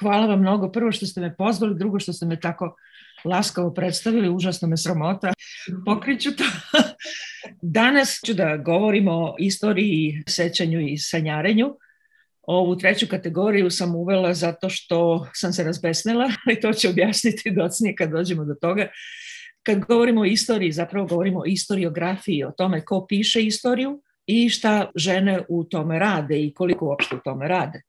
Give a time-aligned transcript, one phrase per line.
[0.00, 0.72] Hvala vam mnogo.
[0.72, 2.76] Prvo što ste me pozvali, drugo što ste me tako
[3.24, 5.32] laskavo predstavili, užasno me sramota.
[5.86, 6.44] Pokriću to.
[7.62, 11.74] Danas ću da govorimo o istoriji, sećanju i sanjarenju.
[12.42, 17.94] Ovu treću kategoriju sam uvela zato što sam se razbesnila i to će objasniti docnije
[17.94, 18.86] kad dođemo do toga.
[19.62, 24.90] Kad govorimo o istoriji, zapravo govorimo o istoriografiji, o tome ko piše istoriju i šta
[24.94, 27.82] žene u tome rade i koliko uopšte u tome rade.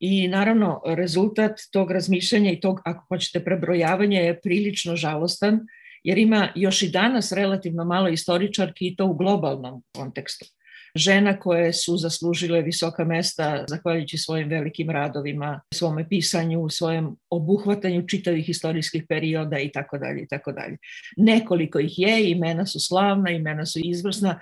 [0.00, 5.60] I naravno, rezultat tog razmišljanja i tog, ako hoćete, prebrojavanja je prilično žalostan,
[6.02, 10.46] jer ima još i danas relativno malo istoričarki i to u globalnom kontekstu.
[10.94, 18.48] Žena koje su zaslužile visoka mesta zahvaljujući svojim velikim radovima, svome pisanju, svojem obuhvatanju čitavih
[18.48, 20.76] istorijskih perioda i tako dalje i tako dalje.
[21.16, 24.40] Nekoliko ih je, imena su slavna, imena su izvrsna,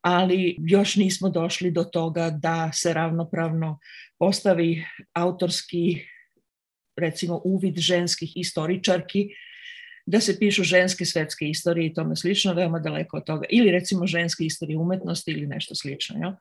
[0.00, 3.78] ali još nismo došli do toga da se ravnopravno
[4.18, 6.06] postavi autorski
[6.96, 9.28] recimo uvid ženskih istoričarki
[10.08, 13.46] da se pišu ženske svetske istorije i tome slično, veoma daleko od toga.
[13.50, 16.18] Ili recimo ženske istorije umetnosti ili nešto slično.
[16.20, 16.36] Ja?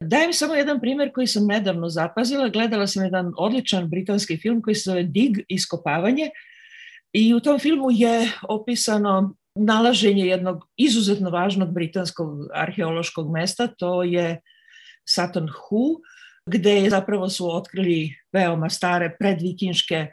[0.00, 2.48] Dajem samo jedan primer koji sam nedavno zapazila.
[2.48, 6.30] Gledala sam jedan odličan britanski film koji se zove Dig, iskopavanje.
[7.12, 14.40] I u tom filmu je opisano nalaženje jednog izuzetno važnog britanskog arheološkog mesta, to je
[15.08, 16.00] Sutton Hoo,
[16.46, 20.06] gde je zapravo su otkrili veoma stare predvikinške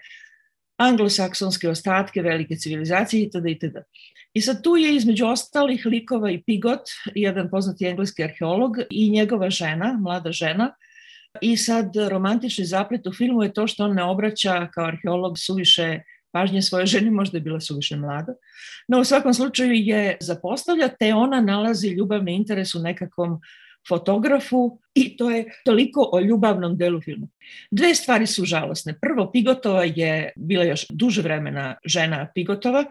[0.77, 3.45] anglosaksonske ostatke velike civilizacije itd.
[3.45, 3.77] itd.
[4.33, 6.81] I sad tu je između ostalih likova i Pigot,
[7.15, 10.73] jedan poznati engleski arheolog i njegova žena, mlada žena,
[11.41, 15.99] I sad romantični zaplet u filmu je to što on ne obraća kao arheolog suviše
[16.31, 18.33] pažnje svoje žene, možda je bila suviše mlada.
[18.87, 23.41] No u svakom slučaju je zapostavlja, te ona nalazi ljubavni interes u nekakvom
[23.87, 27.27] fotografu i to je toliko o ljubavnom delu filmu.
[27.71, 28.99] Dve stvari su žalosne.
[29.01, 32.85] Prvo, Pigotova je bila još duže vremena žena Pigotova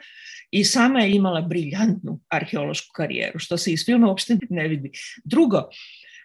[0.51, 4.91] i sama je imala briljantnu arheološku karijeru, što se iz filma uopšte ne vidi.
[5.25, 5.69] Drugo,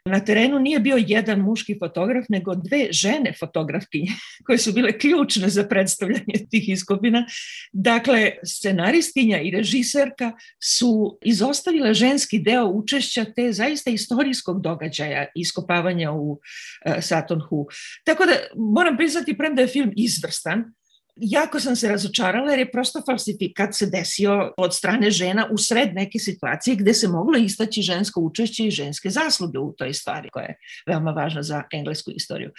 [0.09, 4.11] Na terenu nije bio jedan muški fotograf, nego dve žene fotografkinje
[4.45, 7.25] koje su bile ključne za predstavljanje tih iskopina.
[7.73, 10.31] Dakle, scenaristinja i režiserka
[10.63, 16.39] su izostavile ženski deo učešća te zaista istorijskog događaja iskopavanja u
[16.85, 17.67] e, Saturn Hu.
[18.03, 20.73] Tako da moram priznati, premda je film izvrstan,
[21.15, 25.93] jako sam se razočarala jer je prosto falsifikat se desio od strane žena u sred
[25.93, 30.45] neke situacije gde se moglo istaći žensko učešće i ženske zasluge u toj stvari koja
[30.45, 32.51] je veoma važna za englesku istoriju.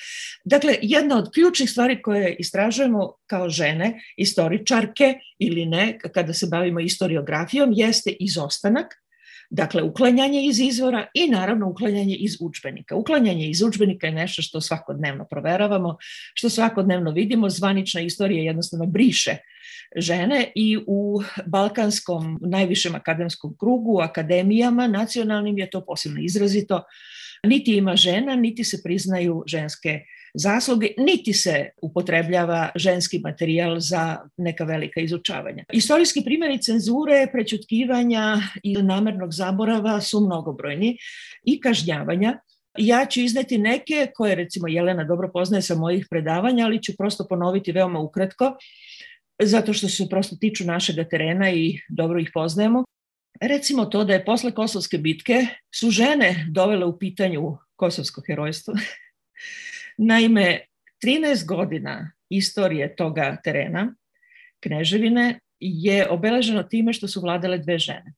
[0.44, 6.80] Dakle, jedna od ključnih stvari koje istražujemo kao žene, istoričarke ili ne, kada se bavimo
[6.80, 8.86] istoriografijom, jeste izostanak
[9.50, 12.96] Dakle, uklanjanje iz izvora i naravno uklanjanje iz učbenika.
[12.96, 15.96] Uklanjanje iz učbenika je nešto što svakodnevno proveravamo,
[16.34, 17.50] što svakodnevno vidimo.
[17.50, 19.36] Zvanična istorija jednostavno briše
[19.96, 26.82] žene i u balkanskom najvišem akademskom krugu, akademijama nacionalnim je to posebno izrazito.
[27.44, 30.00] Niti ima žena, niti se priznaju ženske
[30.36, 35.64] zasluge, niti se upotrebljava ženski materijal za neka velika izučavanja.
[35.72, 40.98] Istorijski primjeri cenzure, prećutkivanja i namernog zaborava su mnogobrojni
[41.44, 42.38] i kažnjavanja.
[42.78, 47.26] Ja ću izneti neke koje recimo Jelena dobro poznaje sa mojih predavanja, ali ću prosto
[47.28, 48.56] ponoviti veoma ukratko,
[49.42, 52.84] zato što se prosto tiču našeg terena i dobro ih poznajemo.
[53.40, 58.74] Recimo to da je posle Kosovske bitke su žene dovele u pitanju kosovsko herojstvo
[59.98, 60.60] Naime,
[61.04, 63.94] 13 godina istorije toga terena,
[64.60, 68.14] Kneževine, je obeleženo time što su vladale dve žene.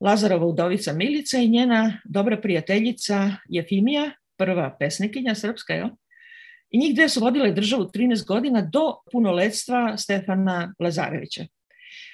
[0.00, 5.96] Lazarova udovica Milica i njena dobra prijateljica Jefimija, prva pesnikinja srpska, jo?
[6.70, 11.46] I njih dve su vodile državu 13 godina do punoletstva Stefana Lazarevića.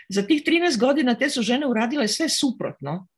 [0.08, 3.08] Za tih 13 godina te su žene uradile sve suprotno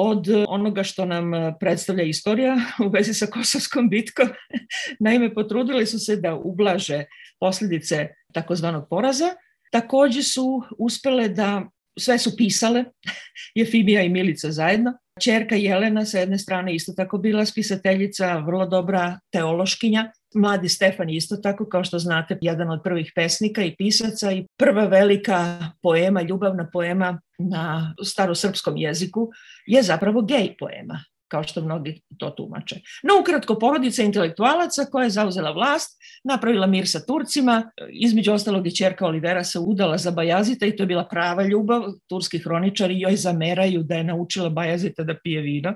[0.00, 4.28] od onoga što nam e, predstavlja istorija u vezi sa Kosovskom bitkom.
[5.04, 7.04] Naime, potrudili su se da ublaže
[7.40, 9.34] posljedice takozvanog poraza.
[9.72, 11.68] Takođe su uspele da
[11.98, 12.84] sve su pisale,
[13.58, 14.92] Jefimija i Milica zajedno.
[15.22, 20.12] Čerka Jelena sa jedne strane isto tako bila spisateljica, vrlo dobra teološkinja.
[20.34, 24.84] Mladi Stefan isto tako, kao što znate, jedan od prvih pesnika i pisaca i prva
[24.84, 29.28] velika poema, ljubavna poema na starosrpskom jeziku
[29.66, 32.76] je zapravo gej poema kao što mnogi to tumače.
[33.02, 38.74] No, ukratko, porodica intelektualaca koja je zauzela vlast, napravila mir sa Turcima, između ostalog je
[38.74, 41.82] čerka Olivera se udala za Bajazita i to je bila prava ljubav.
[42.08, 45.74] Turski hroničari joj zameraju da je naučila Bajazita da pije vino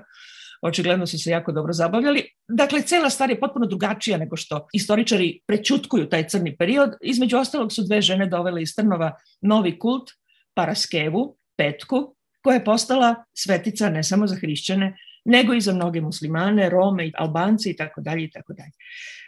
[0.63, 2.23] očigledno su se jako dobro zabavljali.
[2.47, 6.91] Dakle, cela stvar je potpuno drugačija nego što istoričari prečutkuju taj crni period.
[7.01, 10.11] Između ostalog su dve žene dovele iz Trnova novi kult,
[10.53, 14.95] Paraskevu, Petku, koja je postala svetica ne samo za hrišćane,
[15.25, 18.71] nego i za mnoge muslimane, Rome, Albance i tako dalje i tako dalje.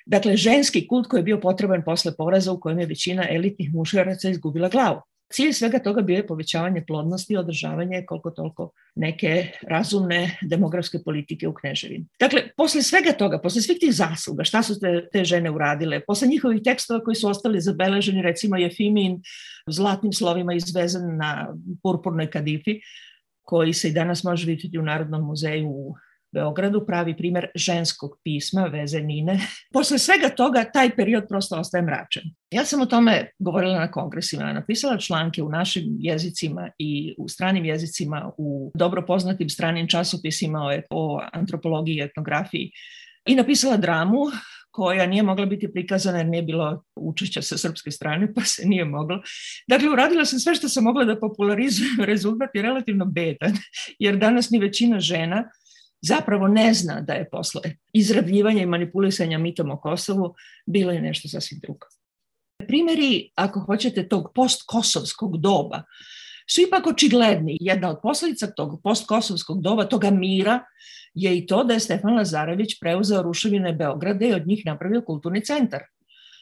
[0.05, 4.29] Dakle, ženski kult koji je bio potreban posle poraza u kojem je većina elitnih muškaraca
[4.29, 5.01] izgubila glavu.
[5.33, 11.47] Cilj svega toga bio je povećavanje plodnosti i održavanje koliko toliko neke razumne demografske politike
[11.47, 12.05] u Kneževini.
[12.19, 16.27] Dakle, posle svega toga, posle svih tih zasluga, šta su te, te žene uradile, posle
[16.27, 19.21] njihovih tekstova koji su ostali zabeleženi, recimo je Fimin
[19.67, 22.79] zlatnim slovima izvezan na purpurnoj kadifi,
[23.41, 25.95] koji se i danas može vidjeti u Narodnom muzeju u
[26.35, 29.39] Beogradu, pravi primer ženskog pisma, veze Nine.
[29.73, 32.23] Posle svega toga, taj period prosto ostaje mračan.
[32.51, 37.65] Ja sam o tome govorila na kongresima, napisala članke u našim jezicima i u stranim
[37.65, 42.71] jezicima, u dobro poznatim stranim časopisima o, o antropologiji i etnografiji
[43.25, 44.19] i napisala dramu
[44.71, 48.85] koja nije mogla biti prikazana jer nije bilo učešća sa srpske strane, pa se nije
[48.85, 49.21] moglo.
[49.67, 53.53] Dakle, uradila sam sve što sam mogla da popularizujem, rezultat je relativno bedan,
[53.99, 55.43] jer danas ni većina žena
[56.01, 57.61] zapravo ne zna da je posle
[57.93, 60.33] izrabljivanja i manipulisanja mitom o Kosovu
[60.65, 61.87] bilo je nešto sasvim drugo.
[62.67, 65.83] Primeri, ako hoćete, tog postkosovskog doba
[66.51, 67.57] su ipak očigledni.
[67.59, 70.59] Jedna od posledica tog postkosovskog doba, toga mira,
[71.13, 75.45] je i to da je Stefan Lazarević preuzeo ruševine Beograda i od njih napravio kulturni
[75.45, 75.83] centar.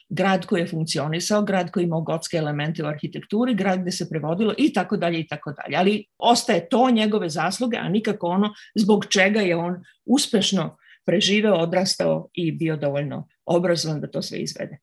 [0.08, 4.54] Grad koji je funkcionisao, grad koji imao gotske elemente u arhitekturi, grad gde se prevodilo
[4.58, 5.76] i tako dalje i tako dalje.
[5.76, 12.28] Ali ostaje to njegove zasluge, a nikako ono zbog čega je on uspešno preživeo, odrastao
[12.32, 14.78] i bio dovoljno obrazovan da to sve izvede.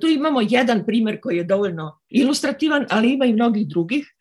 [0.00, 4.14] Tu imamo jedan primer koji je dovoljno ilustrativan, ali ima i mnogih drugih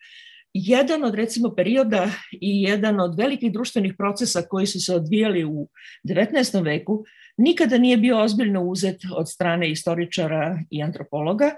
[0.53, 5.69] jedan od recimo perioda i jedan od velikih društvenih procesa koji su se odvijali u
[6.03, 6.63] 19.
[6.63, 7.03] veku
[7.37, 11.51] nikada nije bio ozbiljno uzet od strane istoričara i antropologa,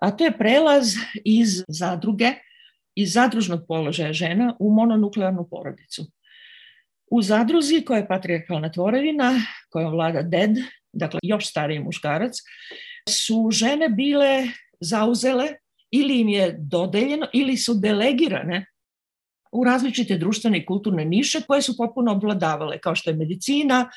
[0.00, 0.94] a to je prelaz
[1.24, 2.32] iz zadruge,
[2.94, 6.06] iz zadružnog položaja žena u mononuklearnu porodicu.
[7.10, 9.34] U zadruzi koja je patrijarkalna tvorevina,
[9.70, 10.50] koja vlada ded,
[10.92, 12.32] dakle još stariji muškarac,
[13.08, 14.44] su žene bile
[14.80, 15.48] zauzele
[15.90, 18.66] ili im je dodeljeno ili su delegirane
[19.52, 23.90] u različite društvene i kulturne niše koje su potpuno obladavale, kao što je medicina,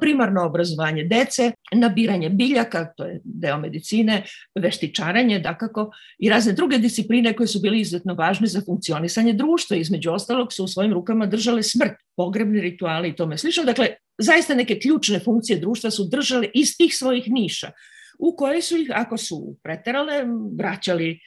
[0.00, 4.22] primarno obrazovanje dece, nabiranje biljaka, to je deo medicine,
[4.54, 9.76] veštičaranje, dakako, i razne druge discipline koje su bile izuzetno važne za funkcionisanje društva.
[9.76, 13.64] Između ostalog su u svojim rukama držale smrt, pogrebni rituali i tome slično.
[13.64, 13.88] Dakle,
[14.18, 17.70] zaista neke ključne funkcije društva su držale iz tih svojih niša
[18.18, 20.24] u koje su ih, ako su preterale,
[20.58, 21.20] vraćali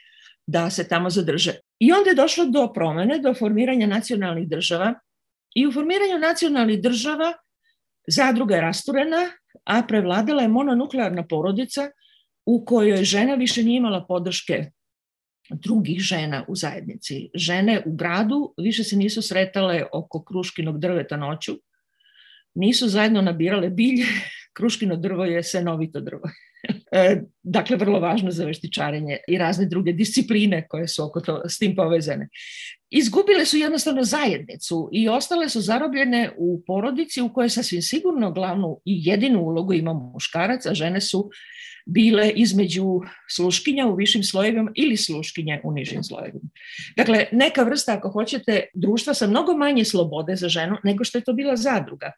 [0.47, 1.53] da se tamo zadrže.
[1.79, 4.93] I onda je došlo do promene, do formiranja nacionalnih država
[5.55, 7.33] i u formiranju nacionalnih država
[8.07, 9.29] zadruga je rasturena,
[9.65, 11.89] a prevladala je mononuklearna porodica
[12.45, 14.65] u kojoj žena više nije imala podrške
[15.49, 17.29] drugih žena u zajednici.
[17.33, 21.59] Žene u gradu više se nisu sretale oko kruškinog drveta noću,
[22.55, 24.05] nisu zajedno nabirale bilje,
[24.57, 26.29] kruškino drvo je senovito drvo.
[26.91, 31.57] E, dakle, vrlo važno za veštičarenje i razne druge discipline koje su oko to, s
[31.57, 32.29] tim povezane.
[32.89, 38.79] Izgubile su jednostavno zajednicu i ostale su zarobljene u porodici u kojoj sasvim sigurno glavnu
[38.85, 41.29] i jedinu ulogu ima muškarac, a žene su
[41.87, 46.49] bile između sluškinja u višim slojevima ili sluškinje u nižim slojevima.
[46.97, 51.23] Dakle, neka vrsta, ako hoćete, društva sa mnogo manje slobode za ženu nego što je
[51.23, 52.11] to bila zadruga,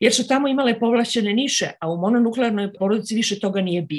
[0.00, 3.95] jer su tamo imale povlašćene niše, a u mononuklearnoj porodici više toga nije bilo.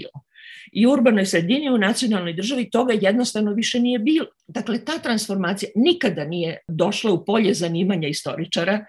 [0.71, 4.25] I u urbanoj sredini, u nacionalnoj državi toga jednostavno više nije bilo.
[4.47, 8.85] Dakle, ta transformacija nikada nije došla u polje zanimanja istoričara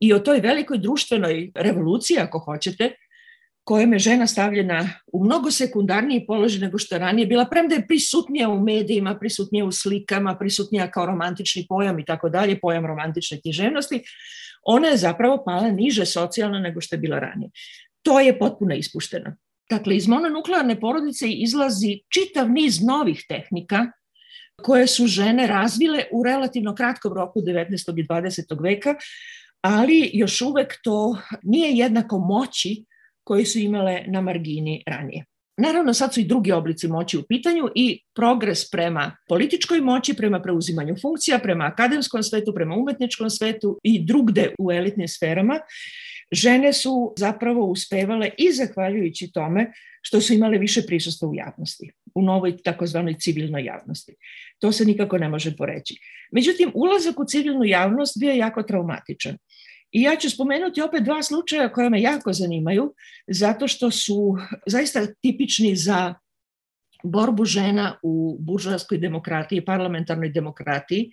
[0.00, 2.90] i o toj velikoj društvenoj revoluciji, ako hoćete,
[3.64, 7.86] kojem je žena stavljena u mnogo sekundarniji položaj nego što je ranije bila, premda je
[7.86, 13.40] prisutnija u medijima, prisutnija u slikama, prisutnija kao romantični pojam i tako dalje, pojam romantične
[13.40, 14.02] književnosti,
[14.62, 17.50] ona je zapravo pala niže socijalno nego što je bila ranije.
[18.02, 19.36] To je potpuno ispušteno.
[19.70, 23.86] Dakle, iz mononuklearne porodice izlazi čitav niz novih tehnika
[24.62, 28.00] koje su žene razvile u relativno kratkom roku 19.
[28.00, 28.62] i 20.
[28.62, 28.94] veka,
[29.60, 32.84] ali još uvek to nije jednako moći
[33.24, 35.24] koji su imale na margini ranije.
[35.56, 40.42] Naravno, sad su i drugi oblici moći u pitanju i progres prema političkoj moći, prema
[40.42, 45.60] preuzimanju funkcija, prema akademskom svetu, prema umetničkom svetu i drugde u elitnim sferama,
[46.34, 49.72] žene su zapravo uspevale i zahvaljujući tome
[50.02, 54.14] što su imale više prisustva u javnosti, u novoj takozvanoj civilnoj javnosti.
[54.58, 55.96] To se nikako ne može poreći.
[56.32, 59.36] Međutim, ulazak u civilnu javnost bio je jako traumatičan
[59.94, 62.94] I ja ću spomenuti opet dva slučaja koja me jako zanimaju,
[63.28, 64.36] zato što su
[64.66, 66.14] zaista tipični za
[67.04, 71.10] borbu žena u buržoaskoj demokratiji, parlamentarnoj demokratiji,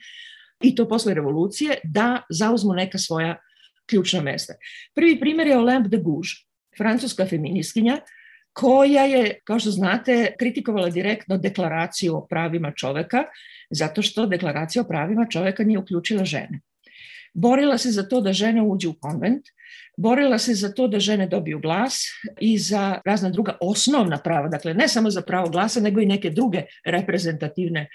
[0.62, 3.38] i to posle revolucije, da zauzmu neka svoja
[3.92, 4.54] ključna mesta.
[4.96, 6.32] Prvi primjer je Olympe de Gouges,
[6.78, 8.00] francuska feministkinja,
[8.54, 13.24] koja je, kao što znate, kritikovala direktno deklaraciju o pravima čoveka,
[13.70, 16.60] zato što deklaracija o pravima čoveka nije uključila žene.
[17.34, 19.46] Borila se za to da žene uđu u konvent,
[19.98, 22.04] borila se za to da žene dobiju glas
[22.40, 26.30] i za razna druga osnovna prava, dakle ne samo za pravo glasa, nego i neke
[26.30, 27.88] druge reprezentativne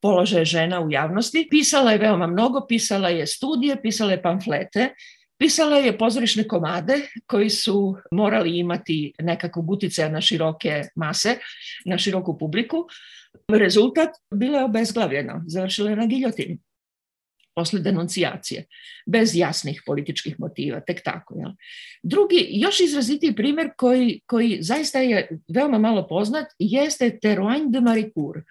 [0.00, 1.46] položaje žena u javnosti.
[1.50, 4.90] Pisala je veoma mnogo, pisala je studije, pisala je pamflete,
[5.38, 6.94] pisala je pozorišne komade
[7.26, 11.38] koji su morali imati nekakvog uticaja na široke mase,
[11.84, 12.86] na široku publiku.
[13.48, 16.58] Rezultat bila je obezglavljena, završila je na giljotini
[17.54, 18.66] posle denuncijacije,
[19.06, 21.34] bez jasnih političkih motiva, tek tako.
[21.38, 21.50] Jel?
[22.02, 28.44] Drugi, još izrazitiji primer koji, koji zaista je veoma malo poznat, jeste Teroigne de Maricourt.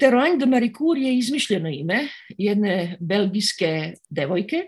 [0.00, 4.66] Teroigne de Maricourt je izmišljeno ime jedne belgijske devojke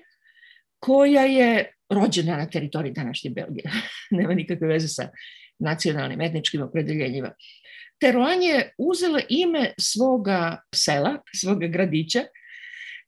[0.83, 3.71] koja je rođena na teritoriji današnje Belgije.
[4.19, 5.09] Nema nikakve veze sa
[5.59, 7.31] nacionalnim etničkim opredeljenjima.
[8.01, 12.25] Teroan je uzela ime svoga sela, svoga gradića,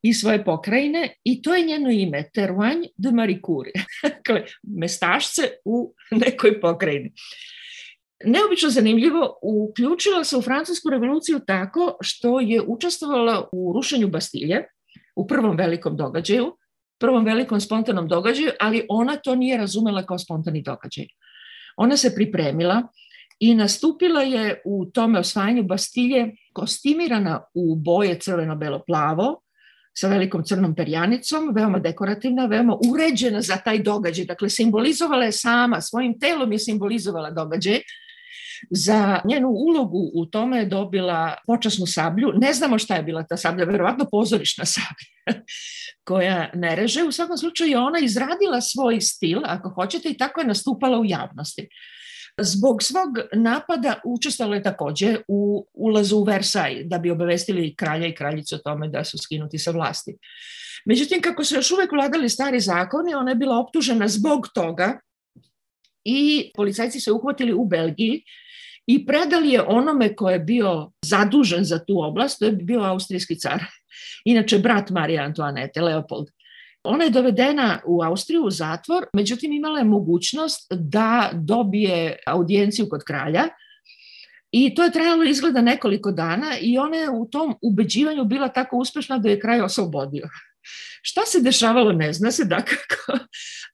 [0.04, 3.71] i svoje pokrajine i to je njeno ime, Teruanj de Maricourt,
[4.02, 7.12] dakle, mestašce u nekoj pokrajini.
[8.25, 14.64] Neobično zanimljivo, uključila se u francusku revoluciju tako što je učestvovala u rušenju Bastilje,
[15.16, 16.57] u prvom velikom događaju,
[17.04, 21.06] prvom velikom spontanom događaju, ali ona to nije razumela kao spontani događaj.
[21.76, 22.82] Ona se pripremila
[23.38, 29.40] i nastupila je u tome osvajanju Bastilje kostimirana u boje crveno-belo-plavo,
[29.94, 34.25] sa velikom crnom perjanicom, veoma dekorativna, veoma uređena za taj događaj.
[34.25, 37.80] Dakle, simbolizovala je sama, svojim telom je simbolizovala događaj.
[38.71, 42.33] Za njenu ulogu u tome je dobila počasnu sablju.
[42.37, 45.42] Ne znamo šta je bila ta sablja, verovatno pozorišna sablja
[46.09, 47.02] koja ne reže.
[47.02, 51.68] U svakom slučaju ona izradila svoj stil, ako hoćete, i tako je nastupala u javnosti.
[52.40, 58.14] Zbog svog napada učestvalo je takođe u ulazu u Versaj da bi obavestili kralja i
[58.14, 60.16] kraljicu o tome da su skinuti sa vlasti.
[60.87, 65.00] Međutim, kako su još uvek vladali stari zakoni, ona je bila optužena zbog toga
[66.04, 68.23] i policajci se uhvatili u Belgiji
[68.87, 73.38] i predali je onome ko je bio zadužen za tu oblast, to je bio austrijski
[73.38, 73.64] car.
[74.25, 76.26] Inače, brat Marije Antoanete, Leopold.
[76.85, 83.05] Ona je dovedena u Austriju u zatvor, međutim imala je mogućnost da dobije audijenciju kod
[83.05, 83.49] kralja
[84.50, 88.76] i to je trajalo izgleda nekoliko dana i ona je u tom ubeđivanju bila tako
[88.76, 90.29] uspešna da je kraj oslobodio.
[91.03, 93.19] Šta se dešavalo ne zna se dakako,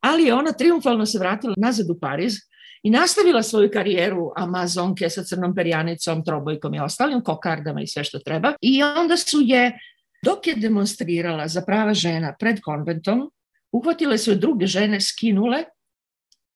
[0.00, 2.35] ali je ona triumfalno se vratila nazad u Pariz
[2.82, 8.18] i nastavila svoju karijeru Amazonke sa crnom perjanicom, trobojkom i ostalim kokardama i sve što
[8.18, 8.52] treba.
[8.60, 9.78] I onda su je
[10.22, 13.30] Dok je demonstrirala za prava žena pred konventom,
[13.72, 15.64] uhvatile su je druge žene, skinule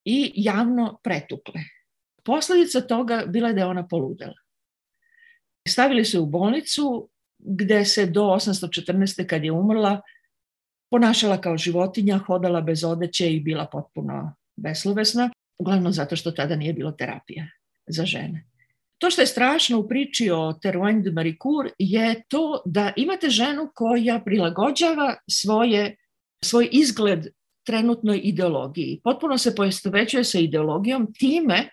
[0.05, 1.61] i javno pretukle.
[2.25, 4.35] Posledica toga bila je da je ona poludela.
[5.69, 9.27] Stavili su u bolnicu gde se do 814.
[9.27, 10.01] kad je umrla
[10.91, 16.73] ponašala kao životinja, hodala bez odeće i bila potpuno beslovesna, uglavnom zato što tada nije
[16.73, 17.51] bilo terapije
[17.87, 18.45] za žene.
[18.99, 23.71] To što je strašno u priči o Teruanj de Maricourt je to da imate ženu
[23.75, 25.97] koja prilagođava svoje,
[26.45, 27.27] svoj izgled
[27.67, 29.01] trenutnoj ideologiji.
[29.05, 31.69] Potpuno se poistovećuje sa ideologijom time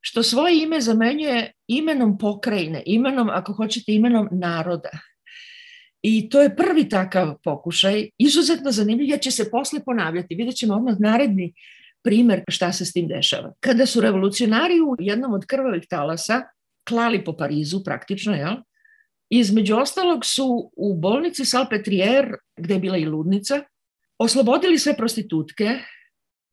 [0.00, 4.90] što svoje ime zamenjuje imenom pokrajine, imenom, ako hoćete, imenom naroda.
[6.02, 10.34] I to je prvi takav pokušaj, izuzetno zanimljiv, jer će se posle ponavljati.
[10.34, 11.54] Vidjet ćemo odmah naredni
[12.06, 13.52] primer šta se s tim dešava.
[13.60, 16.42] Kada su revolucionari u jednom od krvavih talasa
[16.88, 18.60] klali po Parizu praktično, jel?
[19.30, 23.60] Između ostalog su u bolnici Salpetriere, gde je bila i ludnica,
[24.18, 25.78] oslobodili sve prostitutke,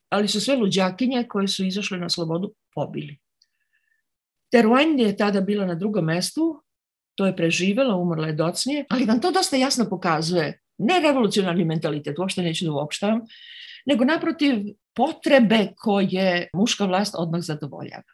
[0.09, 3.17] ali su sve luđakinje koje su izašle na slobodu pobili.
[4.51, 6.63] Teruanj je tada bila na drugom mestu,
[7.15, 12.19] to je preživela, umrla je docnije, ali vam to dosta jasno pokazuje ne revolucionarni mentalitet,
[12.19, 13.21] uopšte neću da uopštavam,
[13.85, 14.55] nego naprotiv
[14.95, 18.13] potrebe koje muška vlast odmah zadovoljava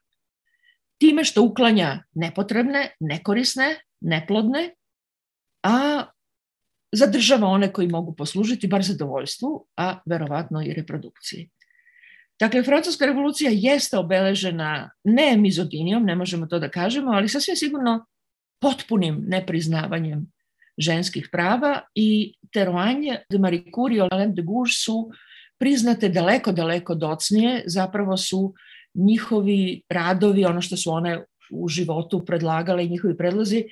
[1.00, 4.76] time što uklanja nepotrebne, nekorisne, neplodne,
[5.64, 6.06] a
[6.92, 11.50] zadržava one koji mogu poslužiti bar zadovoljstvu, a verovatno i reprodukciji.
[12.40, 18.06] Dakle, francuska revolucija jeste obeležena ne mizoginijom, ne možemo to da kažemo, ali sasvim sigurno
[18.62, 20.32] potpunim nepriznavanjem
[20.78, 25.12] ženskih prava i Teroanje de Marie Curie i Alain de Gouges su
[25.60, 28.54] priznate daleko, daleko docnije, zapravo su
[28.94, 33.66] njihovi radovi, ono što su one u životu predlagale i njihovi predlozi,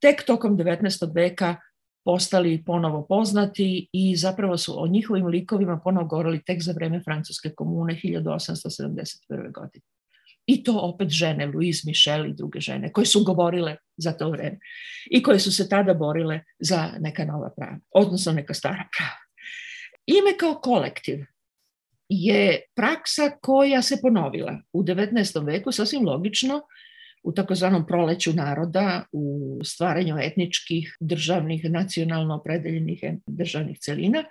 [0.00, 1.14] tek tokom 19.
[1.14, 1.56] veka
[2.04, 7.50] postali ponovo poznati i zapravo su o njihovim likovima ponovo govorili tek za vreme Francuske
[7.50, 9.52] komune 1871.
[9.52, 9.84] godine.
[10.46, 14.58] I to opet žene, Louise Michel i druge žene, koje su govorile za to vreme
[15.10, 19.27] i koje su se tada borile za neka nova prava, odnosno neka stara prava.
[20.08, 21.24] Ime kao kolektiv
[22.08, 25.46] je praksa koja se ponovila u 19.
[25.46, 26.60] veku, sasvim logično,
[27.22, 34.24] u takozvanom proleću naroda, u stvaranju etničkih, državnih, nacionalno opredeljenih državnih celina,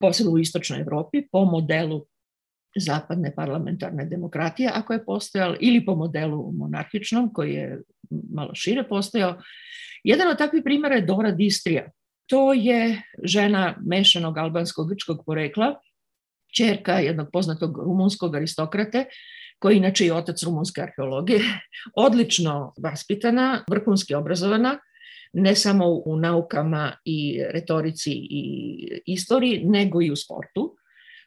[0.00, 2.06] posebno u istočnoj Evropi, po modelu
[2.76, 7.82] zapadne parlamentarne demokratije, ako je postojala, ili po modelu monarhičnom, koji je
[8.32, 9.40] malo šire postojao.
[10.04, 11.90] Jedan od takvih primjera je Dora Distrija.
[12.30, 15.74] To je žena mešanog albanskog-grčkog porekla,
[16.54, 19.04] čerka jednog poznatog rumunskog aristokrate,
[19.58, 21.40] koji inače je otac rumunske arheologije,
[21.94, 24.78] odlično vaspitana, vrhunski obrazovana,
[25.32, 30.76] ne samo u naukama i retorici i istoriji, nego i u sportu.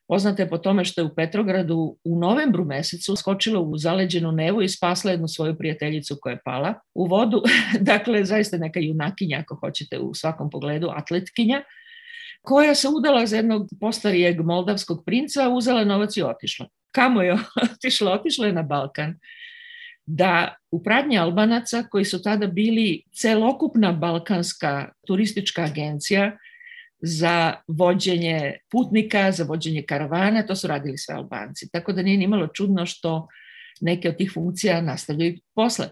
[0.07, 4.61] Poznata je po tome što je u Petrogradu u novembru mesecu skočila u zaleđenu nevu
[4.61, 7.41] i spasla jednu svoju prijateljicu koja je pala u vodu.
[7.79, 11.63] dakle, zaista neka junakinja, ako hoćete, u svakom pogledu, atletkinja,
[12.41, 16.67] koja se udala za jednog postarijeg moldavskog princa, uzela novac i otišla.
[16.91, 17.33] Kamo je
[17.73, 18.13] otišla?
[18.13, 19.15] Otišla je na Balkan.
[20.05, 26.37] Da u pradnje Albanaca, koji su tada bili celokupna balkanska turistička agencija,
[27.05, 31.69] za vođenje putnika, za vođenje karavana, to su radili sve Albanci.
[31.71, 33.27] Tako da nije nimalo čudno što
[33.81, 35.89] neke od tih funkcija nastavljaju posle.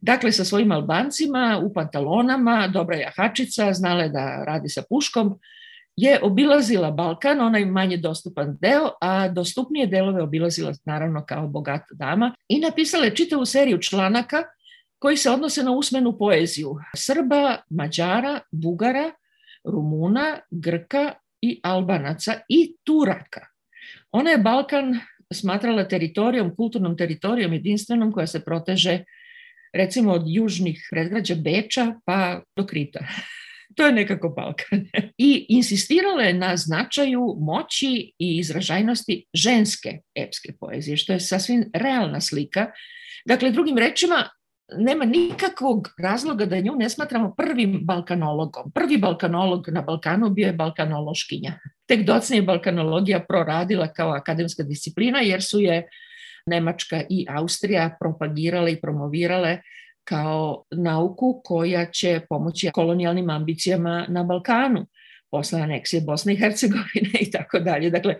[0.00, 5.38] Dakle, sa svojim Albancima u pantalonama, dobra jahačica, znala je da radi sa puškom,
[5.96, 12.34] je obilazila Balkan, onaj manje dostupan deo, a dostupnije delove obilazila naravno kao bogata dama
[12.48, 14.42] i napisala je čitavu seriju članaka
[14.98, 19.10] koji se odnose na usmenu poeziju Srba, Mađara, Bugara,
[19.64, 23.46] Rumuna, Grka i Albanaca i Turaka.
[24.12, 24.98] Ona je Balkan
[25.32, 29.04] smatrala teritorijom, kulturnom teritorijom jedinstvenom koja se proteže
[29.74, 33.06] recimo od južnih predgrađa Beča pa do Krita.
[33.76, 34.86] to je nekako Balkan.
[35.18, 42.20] I insistirala je na značaju moći i izražajnosti ženske epske poezije, što je sasvim realna
[42.20, 42.70] slika.
[43.26, 44.28] Dakle, drugim rečima,
[44.78, 48.72] nema nikakvog razloga da nju ne smatramo prvim balkanologom.
[48.74, 51.52] Prvi balkanolog na Balkanu bio je balkanološkinja.
[51.86, 55.88] Tek docnije balkanologija proradila kao akademska disciplina jer su je
[56.46, 59.58] Nemačka i Austrija propagirale i promovirale
[60.04, 64.86] kao nauku koja će pomoći kolonijalnim ambicijama na Balkanu
[65.34, 67.90] posle aneksije Bosne i Hercegovine i tako dalje.
[67.90, 68.14] Dakle,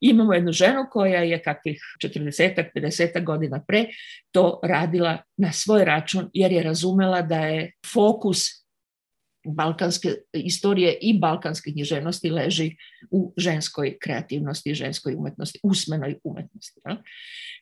[0.00, 3.84] imamo jednu ženu koja je kakvih 40 50 godina pre
[4.32, 8.38] to radila na svoj račun jer je razumela da je fokus
[9.46, 12.70] balkanske istorije i balkanske književnosti leži
[13.10, 16.80] u ženskoj kreativnosti, ženskoj umetnosti, usmenoj umetnosti.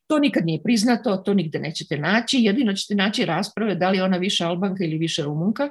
[0.06, 4.16] To nikad nije priznato, to nigde nećete naći, jedino ćete naći rasprave da li ona
[4.16, 5.68] više albanka ili više rumunka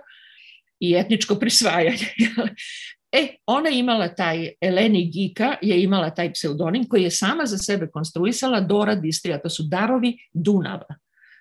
[0.80, 2.08] i etničko prisvajanje.
[3.12, 7.58] E, ona je imala taj, Eleni Gika je imala taj pseudonim koji je sama za
[7.58, 10.96] sebe konstruisala Dora Distrija, to su darovi Dunava.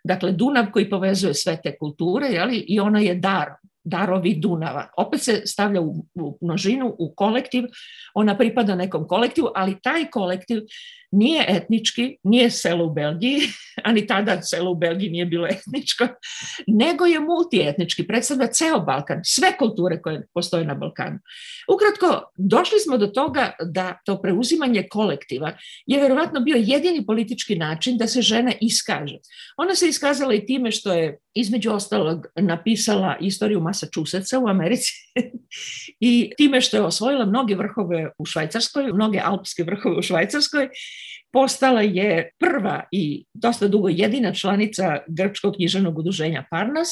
[0.05, 2.65] Dakle, Dunav koji povezuje sve te kulture, jeli?
[2.69, 3.49] i ona je dar,
[3.85, 4.87] darovi Dunava.
[4.97, 7.65] Opet se stavlja u, u množinu, u kolektiv,
[8.15, 10.63] ona pripada nekom kolektivu, ali taj kolektiv
[11.13, 13.41] nije etnički, nije selo u Belgiji,
[13.89, 16.09] ani tada selo u Belgiji nije bilo etničko,
[16.67, 21.19] nego je multietnički, predstavlja ceo Balkan, sve kulture koje postoje na Balkanu.
[21.75, 25.53] Ukratko, došli smo do toga da to preuzimanje kolektiva
[25.87, 29.17] je verovatno bio jedini politički način da se žena iskaže.
[29.57, 34.93] Ona se iskazala i time što je između ostalog napisala istoriju Massachusettsa u Americi
[36.11, 40.69] i time što je osvojila mnoge vrhove u Švajcarskoj, mnoge alpske vrhove u Švajcarskoj
[41.33, 46.89] postala je prva i dosta dugo jedina članica Grčkog književnog udruženja Parnas,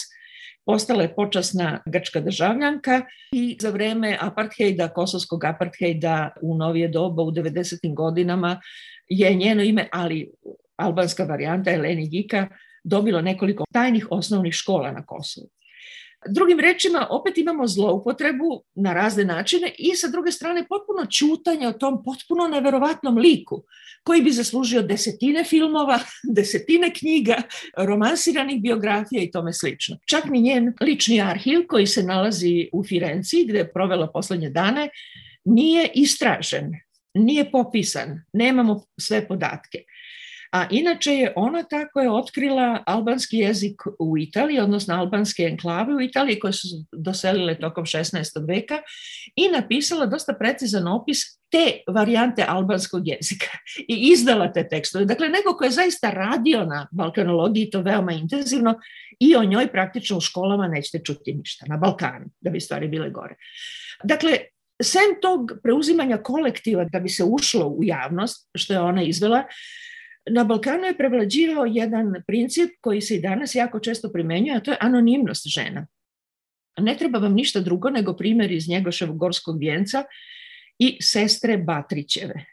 [0.67, 7.31] postala je počasna grčka državljanka i za vreme apartheida, kosovskog apartheida u novije doba u
[7.31, 7.95] 90.
[7.95, 8.61] godinama
[9.09, 10.31] je njeno ime, ali
[10.77, 12.49] albanska varijanta Eleni Gika,
[12.85, 15.49] dobilo nekoliko tajnih osnovnih škola na Kosovu.
[16.27, 21.73] Drugim rečima, opet imamo zloupotrebu na razne načine i sa druge strane potpuno čutanje o
[21.73, 23.63] tom potpuno neverovatnom liku
[24.03, 25.99] koji bi zaslužio desetine filmova,
[26.37, 27.37] desetine knjiga,
[27.77, 29.97] romansiranih biografija i tome slično.
[30.07, 34.89] Čak ni njen lični arhiv koji se nalazi u Firenci gde je provela poslednje dane
[35.45, 36.73] nije istražen
[37.15, 39.79] nije popisan, nemamo sve podatke.
[40.53, 46.01] A inače je ona tako je otkrila albanski jezik u Italiji, odnosno albanske enklave u
[46.01, 48.49] Italiji koje su doselile tokom 16.
[48.49, 48.79] veka
[49.37, 53.47] i napisala dosta precizan opis te varijante albanskog jezika
[53.89, 55.05] i izdala te tekstove.
[55.05, 58.75] Dakle, neko ko je zaista radio na balkanologiji to veoma intenzivno
[59.21, 63.11] i o njoj praktično u školama nećete čuti ništa, na Balkanu, da bi stvari bile
[63.11, 63.35] gore.
[64.05, 64.39] Dakle,
[64.83, 69.45] sem tog preuzimanja kolektiva da bi se ušlo u javnost, što je ona izvela,
[70.31, 74.71] na Balkanu je prevlađivao jedan princip koji se i danas jako često primenjuje, a to
[74.71, 75.87] je anonimnost žena.
[76.81, 80.05] Ne treba vam ništa drugo nego primjer iz Njegoševog gorskog vijenca
[80.79, 82.45] i sestre Batrićeve.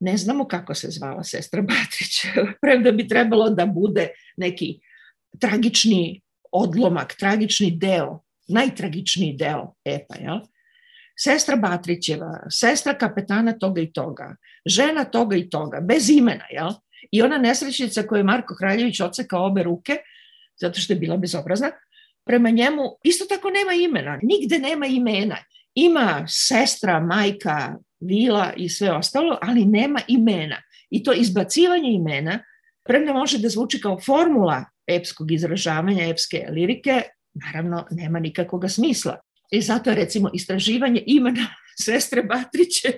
[0.00, 4.80] Ne znamo kako se zvala sestra Batrićeva, premda bi trebalo da bude neki
[5.40, 6.20] tragični
[6.52, 10.40] odlomak, tragični deo, najtragičniji deo epa, jel?
[11.18, 16.70] Sestra Batrićeva, sestra kapetana toga i toga, žena toga i toga, bez imena, jel?
[17.10, 19.96] I ona nesrećnica koju je Marko Kraljević ocekao obe ruke,
[20.60, 21.70] zato što je bila bezobrazna,
[22.24, 25.36] prema njemu isto tako nema imena, nigde nema imena.
[25.74, 30.62] Ima sestra, majka, vila i sve ostalo, ali nema imena.
[30.90, 32.44] I to izbacivanje imena
[32.84, 37.02] premda može da zvuči kao formula epskog izražavanja, epske lirike,
[37.34, 39.16] naravno nema nikakvog smisla.
[39.50, 41.46] I zato je recimo istraživanje imena
[41.84, 42.92] sestre Batriće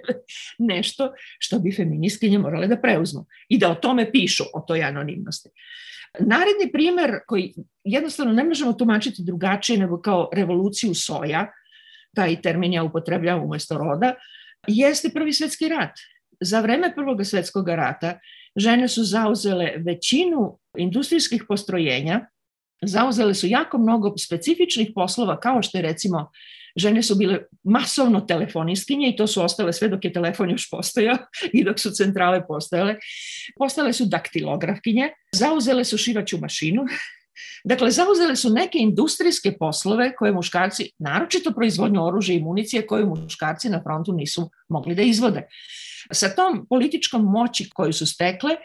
[0.59, 5.49] nešto što bi feministkinje morale da preuzmu i da o tome pišu, o toj anonimnosti.
[6.21, 11.53] Naredni primer koji jednostavno ne možemo tumačiti drugačije nego kao revoluciju soja,
[12.15, 14.15] taj termin ja upotrebljavam umesto roda,
[14.67, 15.99] jeste prvi svetski rat.
[16.41, 18.19] Za vreme prvog svetskog rata
[18.57, 22.27] žene su zauzele većinu industrijskih postrojenja
[22.83, 26.31] zauzele su jako mnogo specifičnih poslova, kao što je recimo
[26.77, 31.17] žene su bile masovno telefonistkinje i to su ostale sve dok je telefon još postojao
[31.59, 32.97] i dok su centrale postojale.
[33.59, 36.83] Postale su daktilografkinje, zauzele su širaću mašinu,
[37.65, 43.69] Dakle, zauzele su neke industrijske poslove koje muškarci, naročito proizvodnju oružja i municije, koje muškarci
[43.69, 45.47] na frontu nisu mogli da izvode.
[46.13, 48.57] Sa tom političkom moći koju su stekle,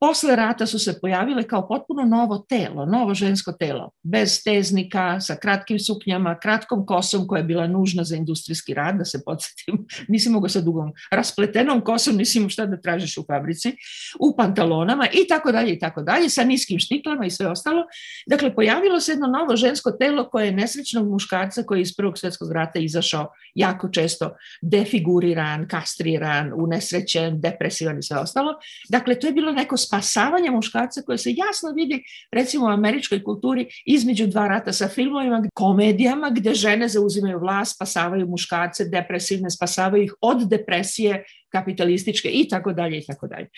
[0.00, 5.36] Posle rata su se pojavile kao potpuno novo telo, novo žensko telo, bez teznika, sa
[5.42, 10.30] kratkim suknjama, kratkom kosom koja je bila nužna za industrijski rad, da se podsjetim, nisi
[10.30, 13.72] mogao sa dugom raspletenom kosom, nisi imao šta da tražiš u fabrici,
[14.20, 17.84] u pantalonama i tako dalje i tako dalje, sa niskim štiklama i sve ostalo.
[18.26, 22.18] Dakle, pojavilo se jedno novo žensko telo koje je nesrećnog muškarca koji je iz Prvog
[22.18, 24.30] svetskog rata izašao jako često
[24.62, 28.52] defiguriran, kastriran, unesrećen, depresivan i sve ostalo.
[28.88, 33.66] Dakle, to je bilo neko spasavanja muškarca koje se jasno vidi recimo u američkoj kulturi
[33.86, 40.14] između dva rata sa filmovima, komedijama gde žene zauzimaju vlast, spasavaju muškarce, depresivne, spasavaju ih
[40.20, 43.48] od depresije kapitalističke i tako dalje i tako dalje.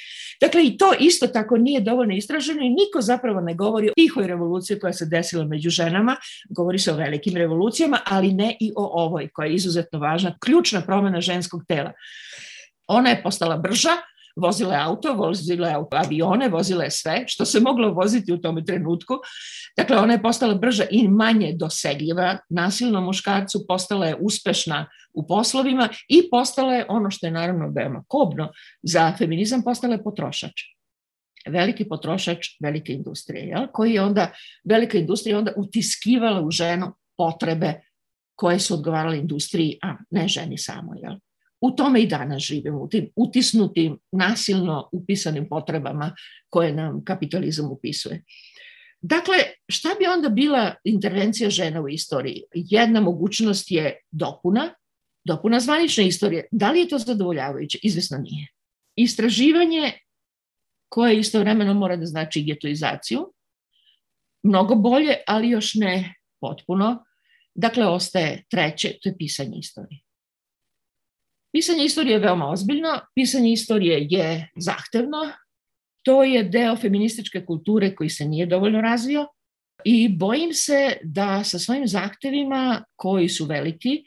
[0.40, 4.26] Dakle, i to isto tako nije dovoljno istraženo i niko zapravo ne govori o tihoj
[4.26, 6.16] revoluciji koja se desila među ženama,
[6.50, 10.80] govori se o velikim revolucijama, ali ne i o ovoj koja je izuzetno važna, ključna
[10.80, 11.92] promena ženskog tela.
[12.86, 13.96] Ona je postala brža,
[14.38, 19.14] vozile auto, vozile avione, vozile sve što se moglo voziti u tom trenutku.
[19.76, 25.88] Dakle, ona je postala brža i manje dosegljiva nasilno muškarcu, postala je uspešna u poslovima
[26.08, 30.78] i postala je ono što je naravno veoma kobno za feminizam, postala je potrošač
[31.48, 33.66] veliki potrošač velike industrije, jel?
[33.72, 34.32] koji je onda,
[34.64, 37.80] velika industrija onda utiskivala u ženu potrebe
[38.34, 40.94] koje su odgovarale industriji, a ne ženi samo.
[41.02, 41.14] Jel?
[41.60, 46.14] U tome i danas živimo, u tim utisnutim, nasilno upisanim potrebama
[46.48, 48.24] koje nam kapitalizam upisuje.
[49.00, 49.34] Dakle,
[49.68, 52.42] šta bi onda bila intervencija žena u istoriji?
[52.54, 54.74] Jedna mogućnost je dopuna,
[55.24, 56.46] dopuna zvanične istorije.
[56.50, 57.78] Da li je to zadovoljavajuće?
[57.82, 58.48] Izvesno nije.
[58.96, 59.92] Istraživanje
[60.88, 63.32] koje istovremeno mora da znači getoizaciju,
[64.42, 67.04] mnogo bolje, ali još ne potpuno.
[67.54, 70.00] Dakle, ostaje treće, to je pisanje istorije.
[71.52, 75.18] Pisanje istorije je veoma ozbiljno, pisanje istorije je zahtevno,
[76.04, 79.26] to je deo feminističke kulture koji se nije dovoljno razvio
[79.84, 84.04] i bojim se da sa svojim zahtevima koji su veliki,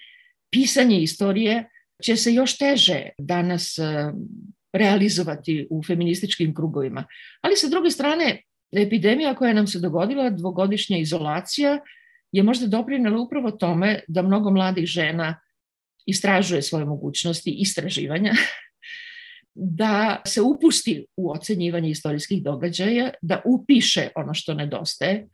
[0.51, 1.69] pisanje istorije
[2.03, 3.83] će se još teže danas e,
[4.73, 7.05] realizovati u feminističkim krugovima.
[7.41, 11.79] Ali sa druge strane, epidemija koja nam se dogodila, dvogodišnja izolacija,
[12.31, 15.39] je možda doprinela upravo tome da mnogo mladih žena
[16.05, 18.33] istražuje svoje mogućnosti istraživanja,
[19.53, 25.27] da se upusti u ocenjivanje istorijskih događaja, da upiše ono što nedostaje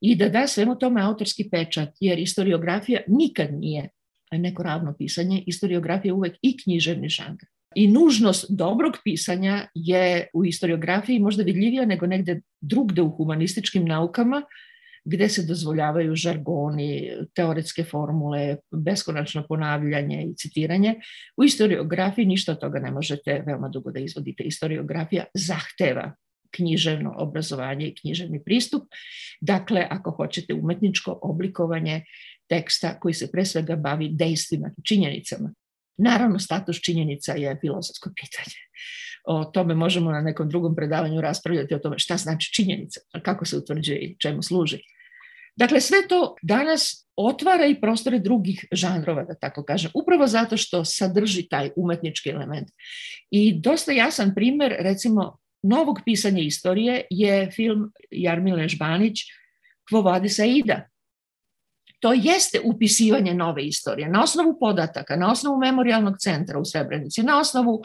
[0.00, 3.88] i da da svemu tome autorski pečat, jer istoriografija nikad nije
[4.32, 7.38] neko ravno pisanje, istoriografija je uvek i književni žanr.
[7.74, 14.42] I nužnost dobrog pisanja je u historiografiji možda vidljivija nego negde drugde u humanističkim naukama,
[15.04, 20.94] gde se dozvoljavaju žargoni, teoretske formule, beskonačno ponavljanje i citiranje.
[21.36, 24.44] U historiografiji ništa od toga ne možete veoma dugo da izvodite.
[24.44, 26.12] Historiografija zahteva
[26.50, 28.82] književno obrazovanje i književni pristup.
[29.40, 32.04] Dakle, ako hoćete umetničko oblikovanje
[32.48, 35.54] teksta koji se pre svega bavi dejstvima, činjenicama.
[35.96, 38.60] Naravno, status činjenica je filozofsko pitanje.
[39.24, 43.56] O tome možemo na nekom drugom predavanju raspravljati o tome šta znači činjenica, kako se
[43.56, 44.78] utvrđuje i čemu služi.
[45.56, 50.84] Dakle, sve to danas otvara i prostore drugih žanrova, da tako kažem, upravo zato što
[50.84, 52.68] sadrži taj umetnički element.
[53.30, 59.20] I dosta jasan primer, recimo, novog pisanja istorije je film Jarmile Žbanić
[60.04, 60.89] vadi sa Ida,
[62.00, 67.40] to jeste upisivanje nove istorije na osnovu podataka, na osnovu memorialnog centra u Srebrenici, na
[67.40, 67.82] osnovu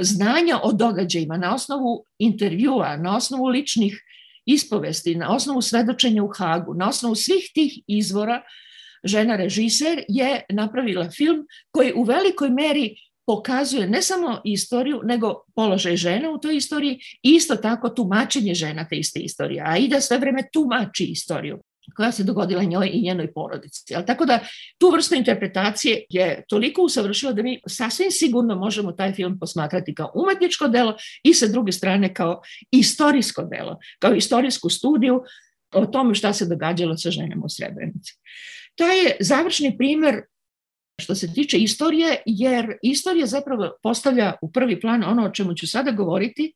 [0.00, 4.02] znanja o događajima, na osnovu intervjua, na osnovu ličnih
[4.46, 8.42] ispovesti, na osnovu svedočenja u Hagu, na osnovu svih tih izvora
[9.04, 12.96] žena režiser je napravila film koji u velikoj meri
[13.26, 18.88] pokazuje ne samo istoriju, nego položaj žena u toj istoriji i isto tako tumačenje žena
[18.88, 19.62] te iste istorije.
[19.66, 21.58] A Ida sve vreme tumači istoriju
[21.96, 23.94] koja se dogodila njoj i njenoj porodici.
[23.94, 24.38] Ali tako da
[24.78, 30.12] tu vrstu interpretacije je toliko usavršila da mi sasvim sigurno možemo taj film posmatrati kao
[30.14, 35.22] umetničko delo i sa druge strane kao istorijsko delo, kao istorijsku studiju
[35.72, 38.12] o tome šta se događalo sa ženama u Srebrenici.
[38.74, 40.22] To je završni primer
[41.02, 45.66] što se tiče istorije, jer istorija zapravo postavlja u prvi plan ono o čemu ću
[45.66, 46.52] sada govoriti,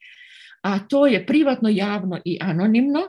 [0.63, 3.01] a to je privatno, javno i anonimno,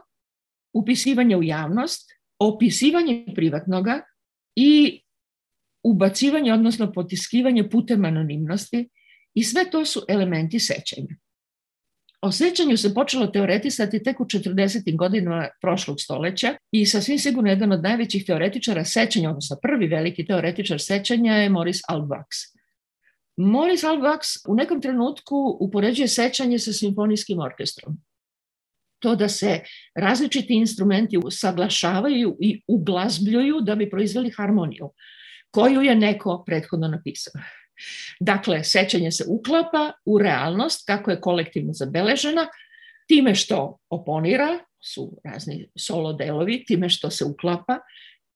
[0.74, 4.02] upisivanje u javnost, opisivanje privatnoga
[4.56, 5.02] i
[5.84, 8.90] ubacivanje, odnosno potiskivanje putem anonimnosti
[9.34, 11.16] i sve to su elementi sećanja.
[12.22, 14.98] O sećanju se počelo teoretisati tek u 40.
[14.98, 20.82] godinama prošlog stoleća i sasvim sigurno jedan od najvećih teoretičara sećanja, odnosno prvi veliki teoretičar
[20.82, 22.26] sećanja je Maurice Alvax.
[23.38, 27.98] Maurice Alvax u nekom trenutku upoređuje sećanje sa simfonijskim orkestrom
[29.00, 29.60] to da se
[29.96, 34.92] različiti instrumenti usaglašavaju i uglazbljuju da bi proizveli harmoniju
[35.52, 37.34] koju je neko prethodno napisao.
[38.20, 42.48] Dakle, sećanje se uklapa u realnost kako je kolektivno zabeležena,
[43.08, 47.80] time što oponira, su razni solo delovi, time što se uklapa,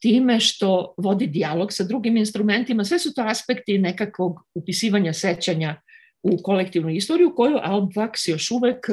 [0.01, 5.81] time što vodi dijalog sa drugim instrumentima, sve su to aspekti nekakvog upisivanja sećanja
[6.23, 8.85] u kolektivnu istoriju koju Albax još uvek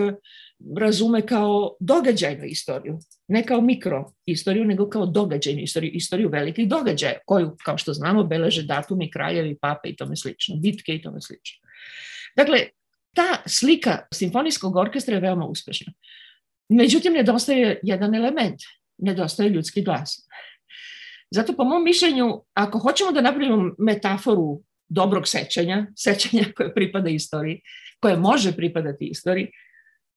[0.77, 7.19] razume kao događajnu istoriju, ne kao mikro istoriju, nego kao događajnu istoriju, istoriju velikih događaja,
[7.27, 11.69] koju, kao što znamo, beleže datumi, kraljevi, pape i tome slično, bitke i tome slično.
[12.37, 12.59] Dakle,
[13.15, 15.93] ta slika simfonijskog orkestra je veoma uspešna.
[16.69, 18.61] Međutim, nedostaje jedan element,
[18.99, 20.29] nedostaje ljudski glas.
[21.31, 27.61] Zato, po mom mišljenju, ako hoćemo da napravimo metaforu dobrog sećanja, sećanja koje pripada istoriji,
[28.01, 29.51] koje može pripadati istoriji,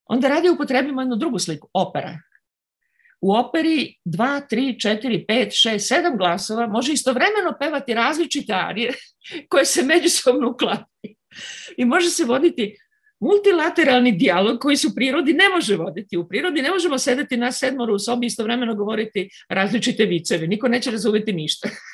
[0.06, 2.18] onda radi upotrebimo jednu drugu sliku, opera.
[3.20, 8.92] U operi 2, 3, 4, 5, 6, 7 glasova može istovremeno pevati različite arije
[9.50, 11.14] koje se međusobno uklapaju.
[11.76, 12.76] I može se voditi
[13.20, 16.16] multilateralni dijalog koji se u prirodi ne može voditi.
[16.16, 20.46] U prirodi ne možemo sedeti na sedmoru u sobi i istovremeno govoriti različite viceve.
[20.46, 21.68] Niko neće razumeti ništa.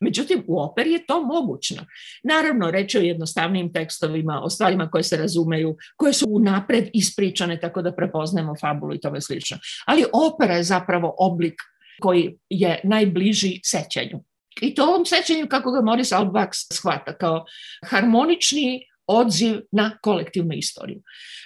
[0.00, 1.86] Međutim, u operi je to mogućno.
[2.22, 7.82] Naravno, reći o jednostavnim tekstovima, o stvarima koje se razumeju, koje su unapred ispričane tako
[7.82, 9.58] da prepoznajemo fabulu i tome slično.
[9.86, 11.54] Ali opera je zapravo oblik
[12.00, 14.24] koji je najbliži sećanju.
[14.60, 17.44] I to ovom sećanju kako ga Morris Albax shvata kao
[17.84, 21.02] harmonični odziv na kolektivnu istoriju.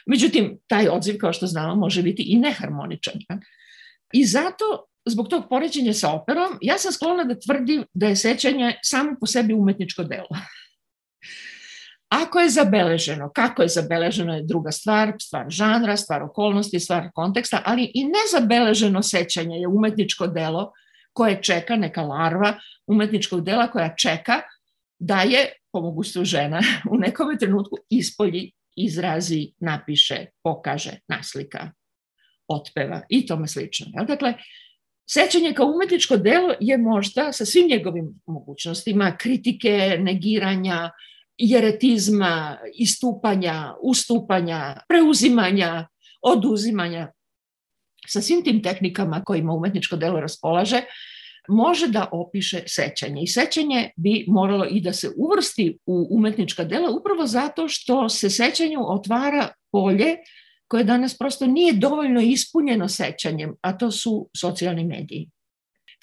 [0.07, 3.15] Međutim, taj odziv, kao što znamo, može biti i neharmoničan.
[4.13, 8.75] I zato zbog tog poređenja sa operom, ja sam sklona da tvrdim da je sećanje
[8.83, 10.29] samo po sebi umetničko delo.
[12.09, 17.63] Ako je zabeleženo, kako je zabeleženo je druga stvar, stvar žanra, stvar okolnosti, stvar konteksta,
[17.65, 20.73] ali i nezabeleženo sećanje je umetničko delo
[21.13, 22.55] koje čeka neka larva
[22.87, 24.41] umetničkog dela koja čeka
[24.99, 31.71] da je, po mogućstvu žena, u nekom trenutku ispolji, izrazi, napiše, pokaže, naslika,
[32.49, 33.87] otpeva i tome slično.
[34.07, 34.35] Dakle,
[35.11, 40.91] Sećanje kao umetničko delo je možda sa svim njegovim mogućnostima kritike, negiranja,
[41.39, 45.87] jeretizma, istupanja, ustupanja, preuzimanja,
[46.23, 47.13] oduzimanja,
[48.07, 50.83] sa svim tim tehnikama kojima umetničko delo raspolaže,
[51.49, 53.23] može da opiše sećanje.
[53.23, 58.31] I sećanje bi moralo i da se uvrsti u umetnička dela upravo zato što se
[58.31, 60.17] sećanju otvara polje
[60.69, 65.31] koje danas prosto nije dovoljno ispunjeno sećanjem, a to su socijalni mediji.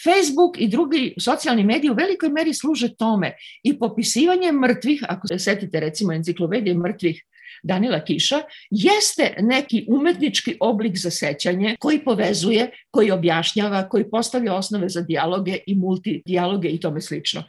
[0.03, 5.39] Facebook i drugi socijalni mediji u velikoj meri služe tome i popisivanje mrtvih, ako se
[5.39, 7.23] setite recimo enciklopedije mrtvih
[7.63, 14.89] Danila Kiša, jeste neki umetnički oblik za sećanje koji povezuje, koji objašnjava, koji postavlja osnove
[14.89, 17.43] za dijaloge i multidijaloge i tome slično.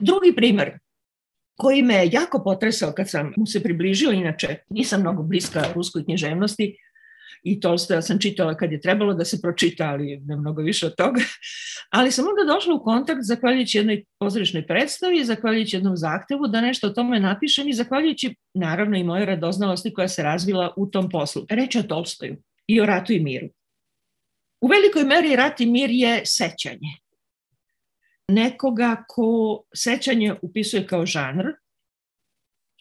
[0.00, 0.78] Drugi primer,
[1.58, 6.76] koji me jako potresao kad sam mu se približio, inače nisam mnogo bliska ruskoj književnosti,
[7.42, 10.96] i Tolstoja sam čitala kad je trebalo da se pročita, ali ne mnogo više od
[10.96, 11.20] toga.
[11.96, 16.86] Ali sam onda došla u kontakt zahvaljujući jednoj pozorišnoj predstavi, zahvaljujući jednom zahtevu da nešto
[16.86, 21.46] o tome napišem i zahvaljujući naravno i moje radoznalosti koja se razvila u tom poslu.
[21.50, 23.48] Reč o Tolstoju i o ratu i miru.
[24.60, 27.07] U velikoj meri rat i mir je sećanje.
[28.28, 31.46] Nekoga ko sećanje upisuje kao žanr,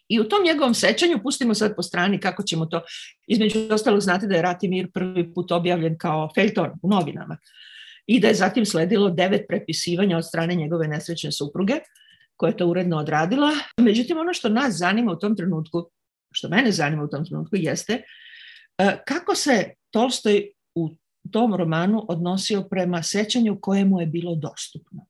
[0.08, 2.82] I u tom njegovom sećanju, pustimo sad po strani kako ćemo to,
[3.28, 7.38] između ostalog znate da je Rat i mir prvi put objavljen kao Felton u novinama
[8.06, 11.74] i da je zatim sledilo devet prepisivanja od strane njegove nesrećne supruge,
[12.36, 13.52] koja je to uredno odradila.
[13.82, 15.90] Međutim, ono što nas zanima u tom trenutku,
[16.32, 18.02] što mene zanima u tom trenutku, jeste
[18.78, 20.90] e, kako se Tolstoj u
[21.32, 25.08] tom romanu odnosio prema sećanju kojemu je bilo dostupno.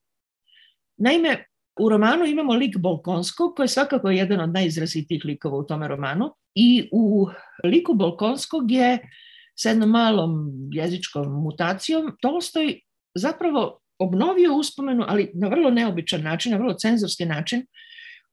[0.98, 1.44] Naime,
[1.78, 6.34] U romanu imamo lik Bolkonskog, koji je svakako jedan od najizrazitijih likova u tome romanu.
[6.54, 7.26] I u
[7.64, 8.98] liku Bolkonskog je
[9.54, 12.80] sa jednom malom jezičkom mutacijom Tolstoj
[13.14, 17.66] zapravo obnovio uspomenu, ali na vrlo neobičan način, na vrlo cenzorski način,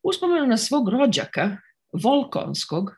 [0.04, 1.58] uspomenu na svog rođaka,
[2.04, 2.91] Volkonskog,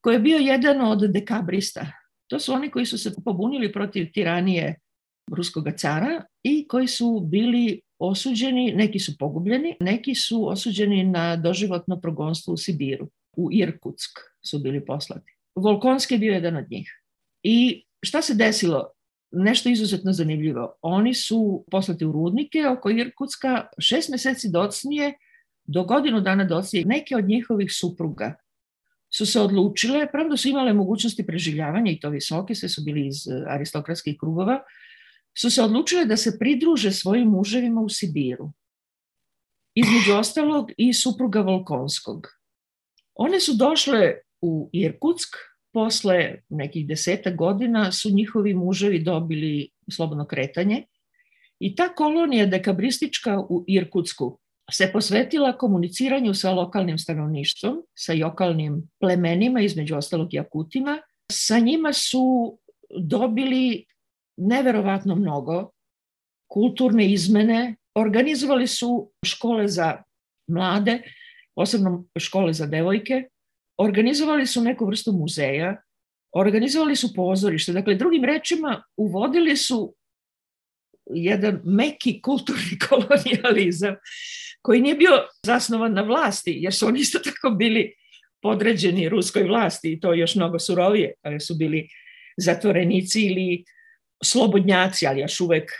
[0.00, 1.86] koji je bio jedan od dekabrista.
[2.26, 4.78] To su oni koji su se pobunili protiv tiranije
[5.36, 12.00] ruskog cara i koji su bili osuđeni, neki su pogubljeni, neki su osuđeni na doživotno
[12.00, 13.08] progonstvo u Sibiru.
[13.36, 15.36] U Irkutsk su bili poslati.
[15.54, 16.90] Volkonski je bio jedan od njih.
[17.42, 18.90] I šta se desilo?
[19.30, 20.74] Nešto izuzetno zanimljivo.
[20.82, 25.12] Oni su poslati u rudnike oko Irkutska šest meseci docnije,
[25.64, 28.34] do godinu dana docnije, neke od njihovih supruga
[29.10, 33.16] su se odlučile, pravda su imale mogućnosti preživljavanja i to visoke, sve su bili iz
[33.46, 34.62] aristokratskih krugova,
[35.38, 38.52] su se odlučile da se pridruže svojim muževima u Sibiru.
[39.74, 42.26] Između ostalog i supruga Volkonskog.
[43.14, 45.36] One su došle u Irkutsk,
[45.72, 50.86] posle nekih deseta godina su njihovi muževi dobili slobodno kretanje
[51.58, 54.38] i ta kolonija dekabristička u Irkutsku
[54.72, 60.98] se posvetila komuniciranju sa lokalnim stanovništvom, sa lokalnim plemenima, između ostalog Jakutima.
[61.32, 62.58] Sa njima su
[62.98, 63.84] dobili
[64.36, 65.70] neverovatno mnogo,
[66.50, 70.02] kulturne izmene, organizovali su škole za
[70.50, 71.02] mlade,
[71.54, 73.22] posebno škole za devojke,
[73.78, 75.82] organizovali su neku vrstu muzeja,
[76.32, 79.94] organizovali su pozorište, dakle drugim rečima uvodili su
[81.10, 83.94] jedan meki kulturni kolonijalizam
[84.62, 85.10] koji nije bio
[85.46, 87.92] zasnovan na vlasti, jer su oni isto tako bili
[88.42, 91.88] podređeni ruskoj vlasti i to još mnogo surovije, ali su bili
[92.36, 93.64] zatvorenici ili
[94.24, 95.70] slobodnjaci, ali još uvek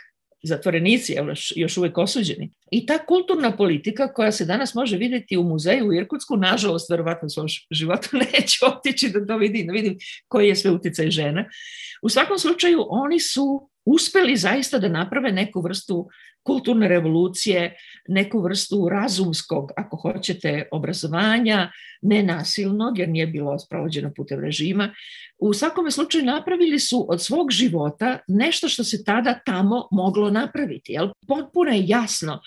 [0.43, 1.17] zatvorenici,
[1.57, 2.53] još, uvek osuđeni.
[2.71, 7.29] I ta kulturna politika koja se danas može videti u muzeju u Irkutsku, nažalost, verovatno
[7.29, 8.09] svom životu
[8.77, 11.45] otići da to vidim, da vidim koji je sve uticaj žena.
[12.03, 16.09] U svakom slučaju, oni su uspeli zaista da naprave neku vrstu
[16.43, 17.77] kulturne revolucije,
[18.09, 21.73] neku vrstu razumskog, ako hoćete, obrazovanja,
[22.03, 24.95] nenasilnog, jer nije bilo sprovođeno putem režima.
[25.39, 30.93] U svakome slučaju napravili su od svog života nešto što se tada tamo moglo napraviti.
[30.93, 31.09] Jel?
[31.29, 32.41] Potpuno je jasno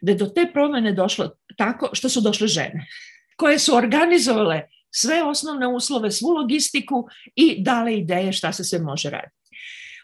[0.00, 2.86] da je do te promene došlo tako što su došle žene,
[3.36, 9.10] koje su organizovale sve osnovne uslove, svu logistiku i dale ideje šta se sve može
[9.10, 9.43] raditi.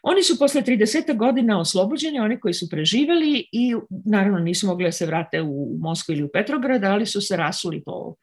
[0.02, 3.74] Oni su posle 30 godina oslobođeni, oni koji su preživeli i
[4.06, 7.82] naravno nisu mogli da se vrate u Moskvu ili u Petrograd, ali su se rasuli
[7.86, 8.14] po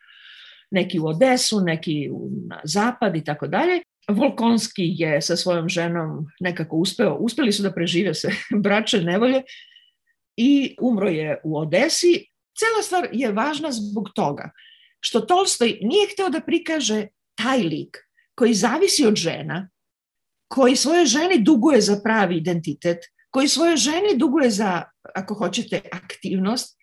[0.71, 2.09] neki u Odesu, neki
[2.47, 3.81] na zapad i tako dalje.
[4.11, 8.31] Volkonski je sa svojom ženom nekako uspeo, uspeli su da prežive se
[8.63, 9.41] brače nevolje
[10.37, 12.25] i umro je u Odesi.
[12.57, 14.51] Cela stvar je važna zbog toga
[14.99, 17.97] što Tolstoj nije hteo da prikaže taj lik
[18.35, 19.69] koji zavisi od žena,
[20.47, 22.97] koji svoje ženi duguje za pravi identitet,
[23.29, 24.83] koji svoje ženi duguje za,
[25.15, 26.77] ako hoćete, aktivnost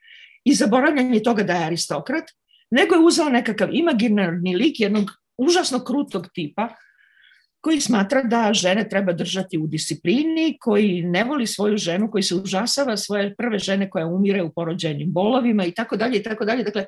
[0.44, 2.24] i zaboravljanje toga da je aristokrat,
[2.70, 6.68] nego je uzao nekakav imaginarni lik jednog užasno krutog tipa
[7.60, 12.34] koji smatra da žene treba držati u disciplini, koji ne voli svoju ženu, koji se
[12.34, 16.64] užasava svoje prve žene koja umire u porođajnim bolovima i tako dalje i tako dalje.
[16.64, 16.84] Dakle,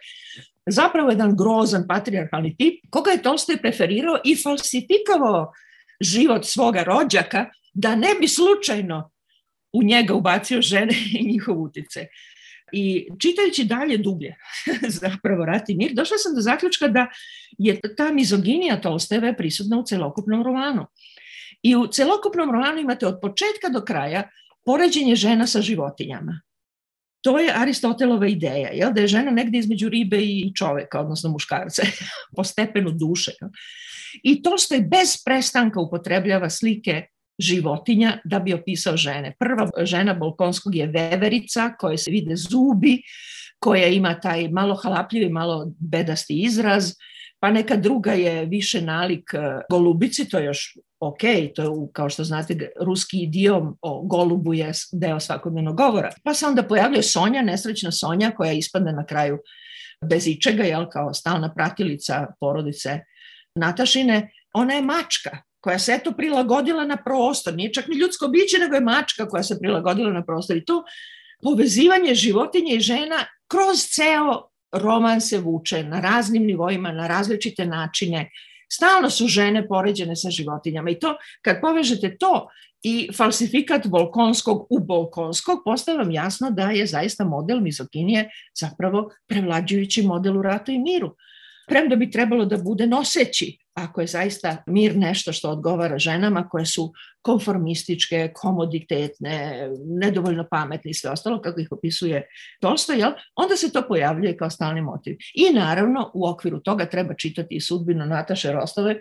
[0.66, 5.52] zapravo jedan grozan patrijarhalni tip koga je Tolstoj preferirao i falsifikovao
[6.00, 9.10] život svoga rođaka da ne bi slučajno
[9.72, 12.06] u njega ubacio žene i njihov utice.
[12.72, 14.36] I čitajući dalje dublje,
[15.02, 17.06] zapravo Rat i mir, došla sam do zaključka da
[17.58, 20.86] je ta mizoginija Tolsteve prisutna u celokupnom romanu.
[21.62, 24.30] I u celokupnom romanu imate od početka do kraja
[24.64, 26.40] poređenje žena sa životinjama.
[27.20, 28.92] To je Aristotelova ideja, jel?
[28.92, 31.82] da je žena negde između ribe i čoveka, odnosno muškarca,
[32.36, 33.32] po stepenu duše.
[33.40, 33.50] Jel?
[34.22, 37.06] I Tolstoj bez prestanka upotrebljava slike
[37.38, 39.34] životinja da bi opisao žene.
[39.38, 43.02] Prva žena Bolkonskog je veverica koja se vide zubi,
[43.58, 46.92] koja ima taj malo halapljivi, malo bedasti izraz,
[47.40, 49.38] pa neka druga je više nalik e,
[49.70, 51.20] golubici, to je još ok,
[51.54, 56.10] to je kao što znate ruski idiom o golubu je deo svakodnevnog govora.
[56.24, 59.38] Pa se onda pojavljuje Sonja, nesrećna Sonja koja ispadne na kraju
[60.04, 63.00] bez ičega, jel, kao stalna pratilica porodice
[63.56, 64.30] Natašine.
[64.52, 68.74] Ona je mačka, koja se eto prilagodila na prostor, nije čak ni ljudsko biće, nego
[68.74, 70.56] je mačka koja se prilagodila na prostor.
[70.56, 70.84] I to
[71.42, 73.16] povezivanje životinje i žena
[73.48, 74.42] kroz ceo
[74.72, 78.30] roman se vuče na raznim nivoima, na različite načine.
[78.72, 82.48] Stalno su žene poređene sa životinjama i to, kad povežete to
[82.82, 88.30] i falsifikat Volkonskog u Bolkonskog, postaje vam jasno da je zaista model mizoginije
[88.60, 91.16] zapravo prevlađujući model u ratu i miru
[91.66, 96.66] premda bi trebalo da bude noseći, ako je zaista mir nešto što odgovara ženama koje
[96.66, 96.92] su
[97.22, 99.68] konformističke, komoditetne,
[100.00, 102.28] nedovoljno pametne i sve ostalo, kako ih opisuje
[102.60, 103.12] Tolstoj, jel?
[103.34, 105.16] onda se to pojavljuje kao stalni motiv.
[105.34, 109.00] I naravno, u okviru toga treba čitati i sudbinu Nataše Rostove,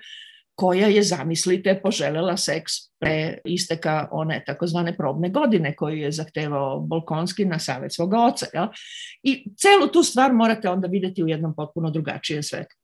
[0.55, 7.45] koja je, zamislite, poželela seks pre isteka one takozvane probne godine koju je zahtevao Bolkonski
[7.45, 8.45] na savet svoga oca.
[8.53, 8.67] Jel?
[9.23, 12.75] I celu tu stvar morate onda videti u jednom potpuno drugačijem svetu.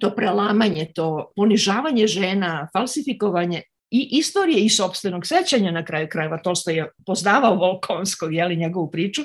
[0.00, 6.70] To prelamanje, to ponižavanje žena, falsifikovanje i istorije i sobstvenog sećanja na kraju krajeva, što
[6.70, 9.22] je poznavao Volkonskog, jeli njegovu priču,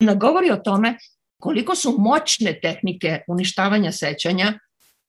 [0.00, 0.96] nagovori o tome
[1.40, 4.58] koliko su moćne tehnike uništavanja sećanja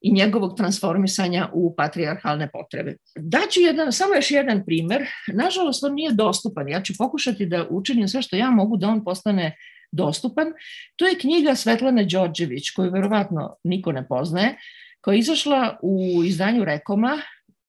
[0.02, 2.96] i njegovog transformisanja u patrijarhalne potrebe.
[3.16, 5.06] Daću jedan, samo još jedan primer.
[5.34, 6.70] Nažalost, on nije dostupan.
[6.70, 9.56] Ja ću pokušati da učinim sve što ja mogu da on postane
[9.92, 10.48] dostupan.
[10.96, 14.56] To je knjiga Svetlane Đorđević, koju verovatno niko ne poznaje,
[15.02, 17.22] koja je izašla u izdanju Rekoma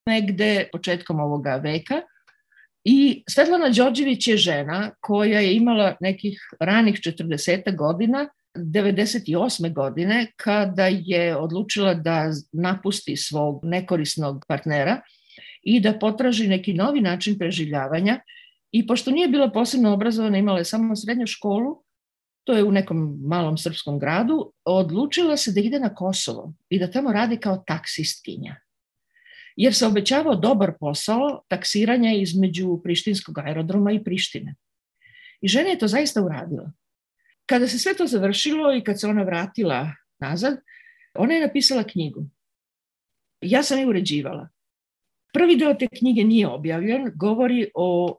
[0.07, 2.01] negde početkom ovoga veka.
[2.85, 9.75] I Svetlana Đorđević je žena koja je imala nekih ranih 40 godina 98.
[9.75, 15.01] godine kada je odlučila da napusti svog nekorisnog partnera
[15.63, 18.21] i da potraži neki novi način preživljavanja
[18.73, 21.83] i pošto nije bila posebno obrazovana, imala je samo srednju školu,
[22.45, 26.91] to je u nekom malom srpskom gradu, odlučila se da ide na Kosovo i da
[26.91, 28.57] tamo radi kao taksistkinja.
[29.57, 34.55] Jer se obećavao dobar posao taksiranja između Prištinskog aerodroma i Prištine.
[35.41, 36.73] I žena je to zaista uradila.
[37.49, 40.59] Kada se sve to završilo i kad se ona vratila nazad,
[41.15, 42.25] ona je napisala knjigu.
[43.41, 44.49] Ja sam je uređivala.
[45.33, 48.19] Prvi deo te knjige nije objavljen, govori o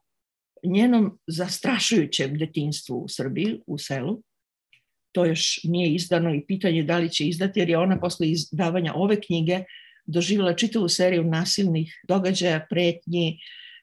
[0.64, 4.22] njenom zastrašujućem detinstvu u Srbiji, u selu.
[5.12, 8.94] To još nije izdano i pitanje da li će izdati, jer je ona posle izdavanja
[8.96, 9.64] ove knjige
[10.06, 13.40] doživjela čitavu seriju nasilnih događaja, pretnji,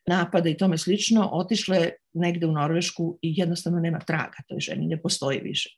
[0.07, 5.03] napada i tome slično, otišle negde u Norvešku i jednostavno nema traga toj ženi, ne
[5.03, 5.71] postoji više.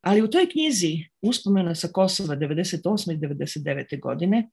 [0.00, 3.12] Ali u toj knjizi uspomena sa Kosova 98.
[3.14, 4.00] i 99.
[4.00, 4.50] godine,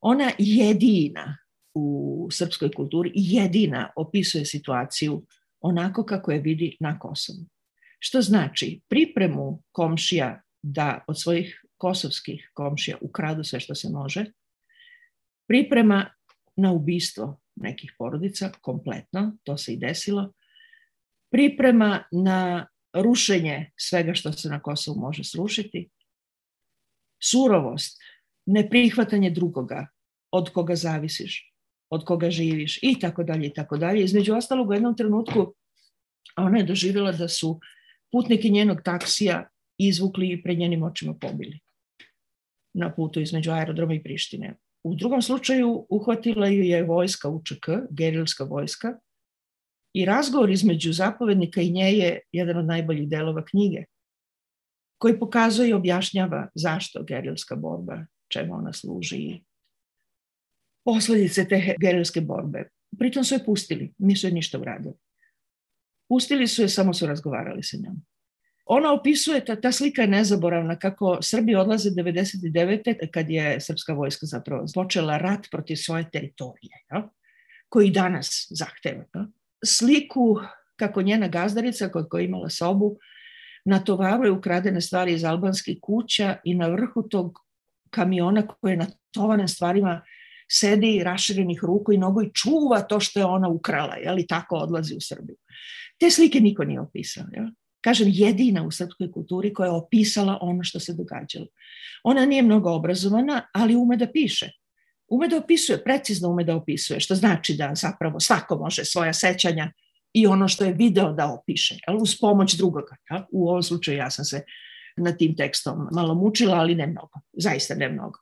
[0.00, 1.38] ona jedina
[1.74, 5.26] u srpskoj kulturi jedina opisuje situaciju
[5.60, 7.46] onako kako je vidi na Kosovu.
[7.98, 14.24] Što znači pripremu komšija da od svojih kosovskih komšija ukradu sve što se može,
[15.48, 16.10] priprema
[16.56, 20.32] na ubistvo nekih porodica, kompletno, to se i desilo,
[21.32, 25.88] priprema na rušenje svega što se na Kosovu može srušiti,
[27.22, 28.00] surovost,
[28.46, 29.86] neprihvatanje drugoga,
[30.32, 31.52] od koga zavisiš,
[31.90, 34.04] od koga živiš i tako dalje i tako dalje.
[34.04, 35.54] Između ostalog u jednom trenutku
[36.36, 37.60] ona je doživjela da su
[38.12, 39.48] putniki njenog taksija
[39.78, 41.60] izvukli i pred njenim očima pobili
[42.74, 44.54] na putu između aerodroma i Prištine.
[44.84, 48.98] U drugom slučaju uhvatila ju je vojska UČK, gerilska vojska,
[49.94, 53.84] i razgovor između zapovednika i nje je jedan od najboljih delova knjige,
[54.98, 59.40] koji pokazuje i objašnjava zašto gerilska borba, čemu ona služi
[60.84, 62.68] posledice te gerilske borbe.
[62.98, 64.94] Pritom su je pustili, nisu je ništa uradili.
[66.08, 68.02] Pustili su je, samo su razgovarali sa njom.
[68.74, 73.10] Ona opisuje, ta, ta slika je nezaboravna, kako Srbi odlaze 99.
[73.10, 77.08] kad je srpska vojska zapravo počela rat protiv svoje teritorije, ja?
[77.68, 79.04] koji danas zahteva.
[79.14, 79.26] Ja?
[79.64, 80.36] Sliku
[80.76, 82.96] kako njena gazdarica, koja imala sobu,
[83.64, 87.38] natovaruje ukradene stvari iz albanskih kuća i na vrhu tog
[87.90, 90.02] kamiona koji je natovaran stvarima
[90.50, 94.56] sedi raširenih ruku i nogu i čuva to što je ona ukrala, jel, i tako
[94.56, 95.36] odlazi u Srbiju.
[95.98, 97.24] Te slike niko nije opisao.
[97.32, 97.46] Jel?
[97.84, 101.46] Kažem, jedina u srpskoj kulturi koja je opisala ono što se događalo.
[102.04, 104.50] Ona nije mnogo obrazovana, ali ume da piše.
[105.08, 109.72] Ume da opisuje, precizno ume da opisuje, što znači da zapravo svako može svoja sećanja
[110.12, 112.96] i ono što je video da opiše, jel, uz pomoć drugoga.
[113.10, 113.20] Jel?
[113.32, 114.42] U ovom slučaju ja sam se
[114.96, 118.18] na tim tekstom malo mučila, ali ne mnogo, zaista ne mnogo.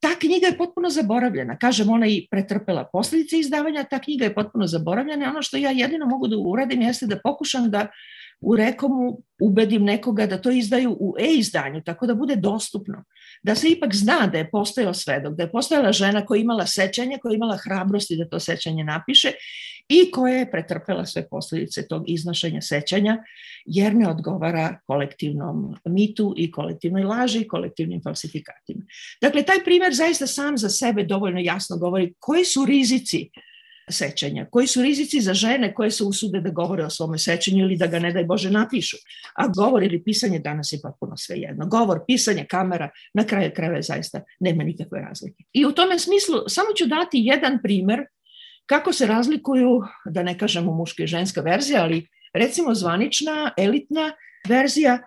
[0.00, 1.58] Ta knjiga je potpuno zaboravljena.
[1.58, 5.30] Kažem, ona i pretrpela posljedice izdavanja, ta knjiga je potpuno zaboravljena.
[5.30, 7.86] Ono što ja jedino mogu da uradim jeste da pokušam da
[8.42, 13.04] u rekomu ubedim nekoga da to izdaju u e-izdanju, tako da bude dostupno.
[13.42, 17.18] Da se ipak zna da je postojao svedok, da je postojala žena koja imala sećanje,
[17.22, 19.32] koja imala hrabrosti da to sećanje napiše
[19.88, 23.18] i koja je pretrpela sve posljedice tog iznošenja sećanja,
[23.66, 28.82] jer ne odgovara kolektivnom mitu i kolektivnoj laži i kolektivnim falsifikatima.
[29.20, 33.30] Dakle, taj primer zaista sam za sebe dovoljno jasno govori koji su rizici
[33.90, 37.76] sećanja, koji su rizici za žene koje se usude da govore o svome sećanju ili
[37.76, 38.96] da ga ne daj Bože napišu.
[39.34, 41.66] A govor ili pisanje danas je potpuno sve jedno.
[41.66, 45.44] Govor, pisanje, kamera, na kraju krajeva zaista nema nikakve razlike.
[45.52, 48.00] I u tome smislu samo ću dati jedan primer
[48.66, 54.12] kako se razlikuju, da ne kažemo muška i ženska verzija, ali recimo zvanična, elitna
[54.48, 54.98] verzija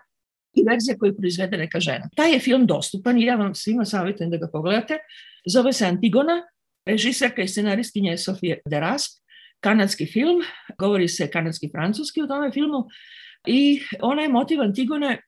[0.52, 2.08] i verzija koju proizvede neka žena.
[2.16, 4.98] Taj je film dostupan i ja vam svima savjetujem da ga pogledate.
[5.46, 6.42] Zove se Antigona,
[6.86, 9.22] režiserka i scenaristkinja je Sofije Derasp,
[9.60, 10.42] kanadski film,
[10.78, 12.84] govori se kanadski-francuski u tome filmu
[13.46, 15.20] i ona je motiv Antigone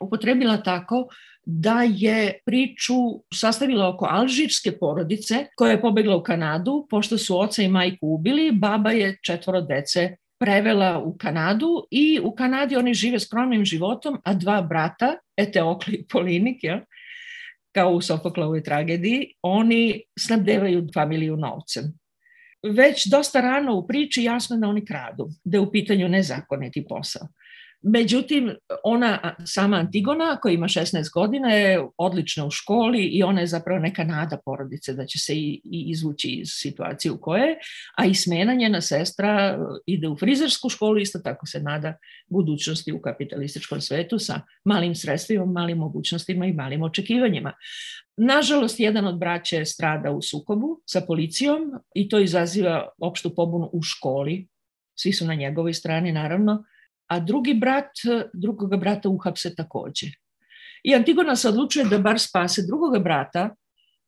[0.00, 1.08] upotrebila tako
[1.46, 2.94] da je priču
[3.34, 8.52] sastavila oko alžirske porodice koja je pobegla u Kanadu pošto su oca i majku ubili,
[8.52, 14.34] baba je četvoro dece prevela u Kanadu i u Kanadi oni žive skromnim životom, a
[14.34, 16.84] dva brata, Eteokli i Polinik, ja,
[17.74, 21.84] kao u Sofoklovoj tragediji, oni snabdevaju familiju novcem.
[22.62, 27.28] Već dosta rano u priči jasno da oni kradu, da je u pitanju nezakoniti posao.
[27.86, 28.54] Međutim,
[28.84, 33.80] ona sama Antigona koja ima 16 godina je odlična u školi i ona je zapravo
[33.80, 37.58] neka nada porodice da će se i, i izvući iz situacije u koje,
[37.96, 41.96] a i smena njena sestra ide u frizersku školu, isto tako se nada
[42.28, 47.52] budućnosti u kapitalističkom svetu sa malim sredstvima, malim mogućnostima i malim očekivanjima.
[48.16, 53.82] Nažalost, jedan od braća strada u sukobu sa policijom i to izaziva opštu pobunu u
[53.82, 54.48] školi.
[54.94, 56.64] Svi su na njegovoj strani, naravno,
[57.14, 57.90] a drugi brat,
[58.32, 60.06] drugoga brata uhapse takođe.
[60.84, 63.54] I Antigona se odlučuje da bar spase drugoga brata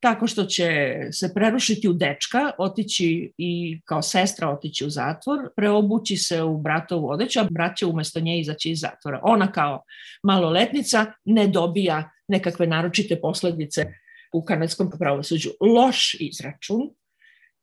[0.00, 6.16] tako što će se prerušiti u dečka, otići i kao sestra otići u zatvor, preobući
[6.16, 9.20] se u bratovu odeću, a brat će umesto nje izaći iz zatvora.
[9.22, 9.82] Ona kao
[10.22, 13.84] maloletnica ne dobija nekakve naročite posledice
[14.32, 15.50] u kanadskom pravosuđu.
[15.60, 16.90] Loš izračun,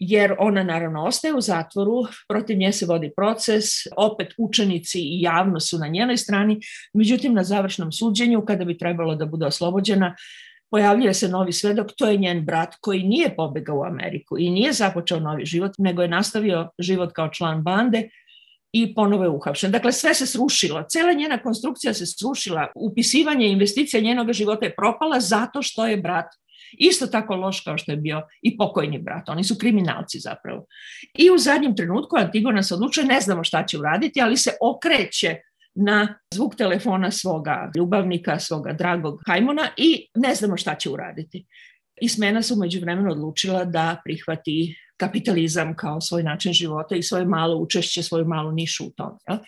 [0.09, 3.63] jer ona naravno ostaje u zatvoru, protiv nje se vodi proces,
[3.97, 6.59] opet učenici i javno su na njenoj strani,
[6.93, 10.15] međutim na završnom suđenju, kada bi trebalo da bude oslobođena,
[10.71, 14.73] pojavljuje se novi svedok, to je njen brat koji nije pobegao u Ameriku i nije
[14.73, 18.09] započeo novi život, nego je nastavio život kao član bande
[18.71, 19.71] i ponovo je uhapšen.
[19.71, 20.83] Dakle, sve se srušilo.
[20.89, 22.71] Cela njena konstrukcija se srušila.
[22.75, 26.25] Upisivanje investicija njenog života je propala zato što je brat
[26.77, 29.29] Isto tako loš kao što je bio i pokojni brat.
[29.29, 30.65] Oni su kriminalci zapravo.
[31.17, 35.37] I u zadnjem trenutku Antigona se odlučuje, ne znamo šta će uraditi, ali se okreće
[35.75, 41.45] na zvuk telefona svoga ljubavnika, svoga dragog Hajmona i ne znamo šta će uraditi.
[42.01, 47.25] I Smena se umeđu vremenu odlučila da prihvati kapitalizam kao svoj način života i svoje
[47.25, 49.11] malo učešće, svoju malu nišu u tom.
[49.29, 49.39] Ja?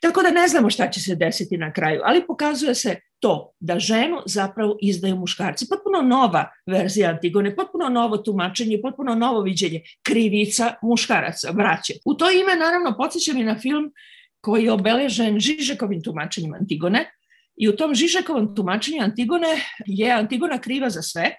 [0.00, 3.78] Tako da ne znamo šta će se desiti na kraju, ali pokazuje se to da
[3.78, 5.66] ženu zapravo izdaju muškarci.
[5.68, 11.94] Potpuno nova verzija Antigone, potpuno novo tumačenje, potpuno novo viđenje krivica muškaraca, braće.
[12.04, 13.92] U to ime naravno podsjeća mi na film
[14.40, 17.10] koji je obeležen Žižekovim tumačenjem Antigone
[17.56, 19.48] i u tom Žižekovom tumačenju Antigone
[19.86, 21.34] je Antigona kriva za sve,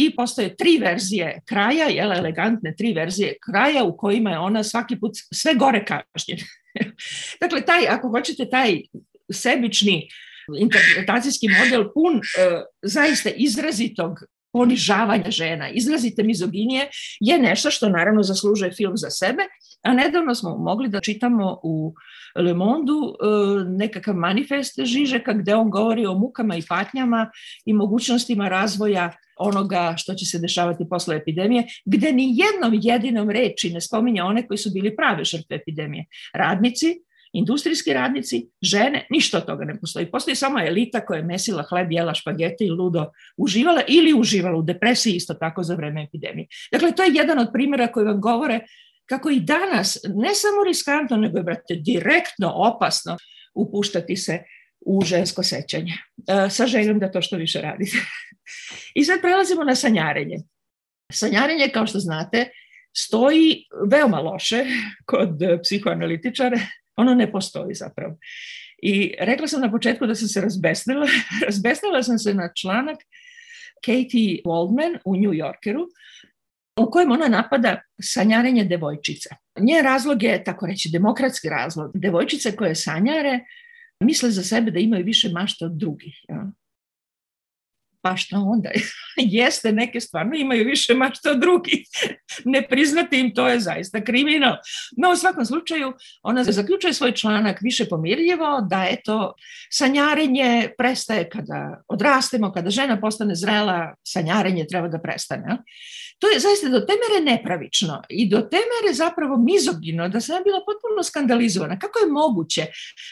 [0.00, 5.00] i postoje tri verzije kraja, jel, elegantne tri verzije kraja u kojima je ona svaki
[5.00, 6.42] put sve gore kažnjena.
[7.40, 8.80] dakle, taj, ako hoćete, taj
[9.32, 10.08] sebični
[10.58, 12.20] interpretacijski model pun e,
[12.82, 14.18] zaista izrazitog
[14.52, 16.88] ponižavanja žena, izrazite mizoginije,
[17.20, 19.42] je nešto što naravno zaslužuje film za sebe,
[19.82, 21.94] a nedavno smo mogli da čitamo u
[22.36, 22.92] Le Monde
[23.68, 27.30] nekakav manifest Žižeka gde on govori o mukama i patnjama
[27.64, 33.72] i mogućnostima razvoja onoga što će se dešavati posle epidemije, gde ni jednom jedinom reči
[33.72, 36.04] ne spominja one koji su bili prave žrtve epidemije.
[36.34, 36.86] Radnici,
[37.32, 40.10] industrijski radnici, žene, ništa od toga ne postoji.
[40.10, 44.62] Postoji samo elita koja je mesila hleb, jela špagete i ludo uživala ili uživala u
[44.62, 46.46] depresiji isto tako za vreme epidemije.
[46.72, 48.60] Dakle, to je jedan od primjera koji vam govore
[49.08, 53.16] kako i danas, ne samo riskantno, nego je, brate, direktno opasno
[53.54, 54.42] upuštati se
[54.80, 57.96] u žensko sećanje, e, sa željom da to što više radite.
[58.94, 60.36] I sad prelazimo na sanjarenje.
[61.12, 62.50] Sanjarenje, kao što znate,
[62.96, 64.64] stoji veoma loše
[65.04, 66.60] kod psihoanalitičara,
[66.96, 68.18] ono ne postoji zapravo.
[68.82, 71.06] I rekla sam na početku da sam se razbesnila.
[71.46, 72.98] razbesnila sam se na članak
[73.84, 75.86] Katie Waldman u New Yorkeru,
[76.80, 79.36] u kojem ona napada sanjarenje devojčica.
[79.60, 81.90] Nje razlog je, tako reći, demokratski razlog.
[81.94, 83.40] Devojčice koje sanjare
[84.04, 86.14] misle za sebe da imaju više mašta od drugih.
[86.28, 86.50] Ja?
[88.02, 88.70] Pa šta onda?
[89.16, 91.86] Jeste, neke stvarno imaju više mašta od drugih.
[92.44, 94.56] ne priznati im, to je zaista kriminal.
[94.96, 95.92] No, u svakom slučaju,
[96.22, 99.34] ona zaključuje svoj članak više pomirljivo, da eto,
[99.72, 105.58] sanjarenje prestaje kada odrastemo, kada žena postane zrela, sanjarenje treba da prestane.
[106.18, 110.36] To je zaista do te mere nepravično i do te mere zapravo mizogino da sam
[110.36, 111.78] ja bila potpuno skandalizovana.
[111.78, 112.66] Kako je moguće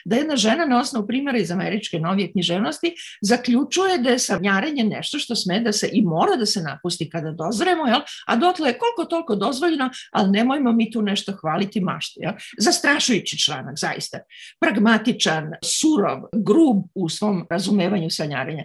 [0.05, 5.19] da jedna žena na osnovu primjera iz američke novije književnosti zaključuje da je sanjarenje nešto
[5.19, 8.01] što sme da se i mora da se napusti kada dozremo, jel?
[8.27, 12.21] a dotle je koliko toliko dozvoljeno, ali nemojmo mi tu nešto hvaliti maštu.
[12.23, 12.33] Jel?
[12.59, 14.19] Zastrašujući članak, zaista.
[14.61, 18.65] Pragmatičan, surov, grub u svom razumevanju sanjarenja.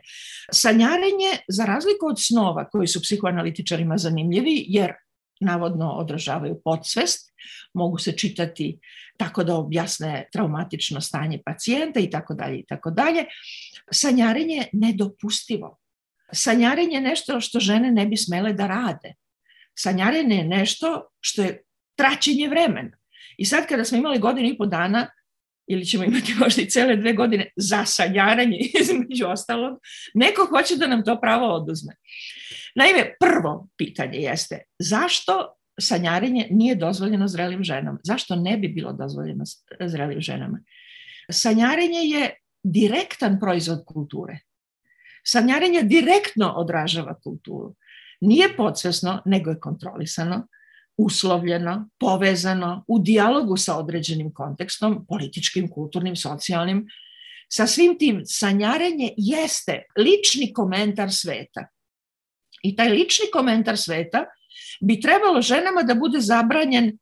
[0.52, 4.94] Sanjarenje, za razliku od snova koji su psihoanalitičarima zanimljivi jer
[5.42, 7.34] navodno odražavaju podsvest,
[7.74, 8.80] mogu se čitati
[9.18, 13.26] tako da objasne traumatično stanje pacijenta i tako dalje i tako dalje.
[13.92, 15.81] Sanjarenje je nedopustivo.
[16.34, 19.14] Sanjarenje je nešto što žene ne bi smele da rade.
[19.80, 21.64] Sanjarenje je nešto što je
[21.96, 22.98] traćenje vremena.
[23.38, 25.08] I sad kada smo imali godinu i po dana,
[25.68, 29.80] ili ćemo imati možda i cele dve godine za sanjaranje između ostalog,
[30.14, 31.96] neko hoće da nam to pravo oduzme.
[32.76, 38.00] Naime, prvo pitanje jeste zašto sanjarenje nije dozvoljeno zrelim ženama?
[38.04, 39.44] Zašto ne bi bilo dozvoljeno
[39.86, 40.60] zrelim ženama?
[41.32, 44.40] Sanjarenje je direktan proizvod kulture.
[45.24, 47.76] Sanjarenje direktno odražava kulturu.
[48.22, 50.48] Nije podsvesno, nego je kontrolisano,
[50.98, 56.88] uslovljeno, povezano, u dijalogu sa određenim kontekstom, političkim, kulturnim, socijalnim.
[57.50, 61.68] Sa svim tim sanjarenje jeste lični komentar sveta
[62.64, 64.26] I taj lični komentar sveta
[64.82, 66.98] bi trebalo ženama da bude zabranjen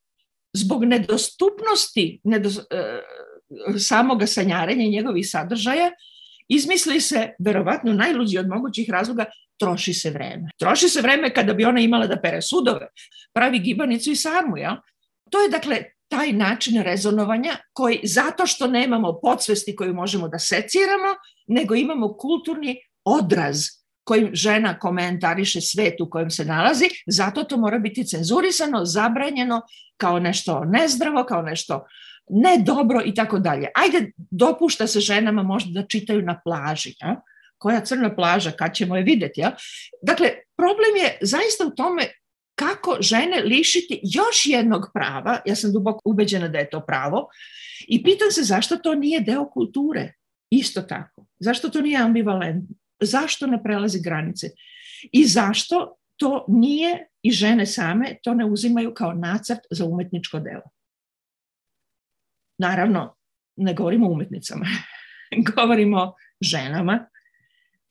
[0.53, 3.01] zbog nedostupnosti nedos, e,
[3.79, 5.91] samoga sanjarenja i njegovih sadržaja,
[6.49, 9.25] izmisli se, verovatno najluđi od mogućih razloga,
[9.59, 10.49] troši se vreme.
[10.57, 12.87] Troši se vreme kada bi ona imala da pere sudove,
[13.33, 14.81] pravi gibanicu i sarmu, ja?
[15.29, 21.15] To je, dakle, taj način rezonovanja koji, zato što nemamo podsvesti koju možemo da seciramo,
[21.47, 23.57] nego imamo kulturni odraz
[24.03, 29.61] kojim žena komentariše svet u kojem se nalazi, zato to mora biti cenzurisano, zabranjeno
[29.97, 31.85] kao nešto nezdravo, kao nešto
[32.29, 33.67] ne dobro i tako dalje.
[33.75, 37.21] Ajde, dopušta se ženama možda da čitaju na plaži, ja?
[37.57, 39.41] koja crna plaža, kad ćemo je videti.
[39.41, 39.55] Ja?
[40.01, 42.07] Dakle, problem je zaista u tome
[42.55, 47.27] kako žene lišiti još jednog prava, ja sam duboko ubeđena da je to pravo,
[47.87, 50.13] i pitam se zašto to nije deo kulture,
[50.49, 51.25] isto tako.
[51.39, 52.75] Zašto to nije ambivalentno?
[52.99, 54.47] zašto ne prelazi granice
[55.11, 60.69] i zašto to nije i žene same to ne uzimaju kao nacrt za umetničko delo.
[62.59, 63.15] Naravno,
[63.55, 64.65] ne govorimo o umetnicama,
[65.55, 67.09] govorimo o ženama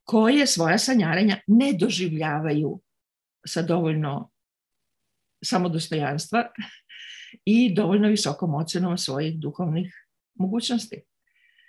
[0.04, 2.80] koje svoja sanjarenja ne doživljavaju
[3.46, 4.30] sa dovoljno
[5.44, 6.48] samodostojanstva
[7.44, 11.02] i dovoljno visokom ocenom svojih duhovnih mogućnosti,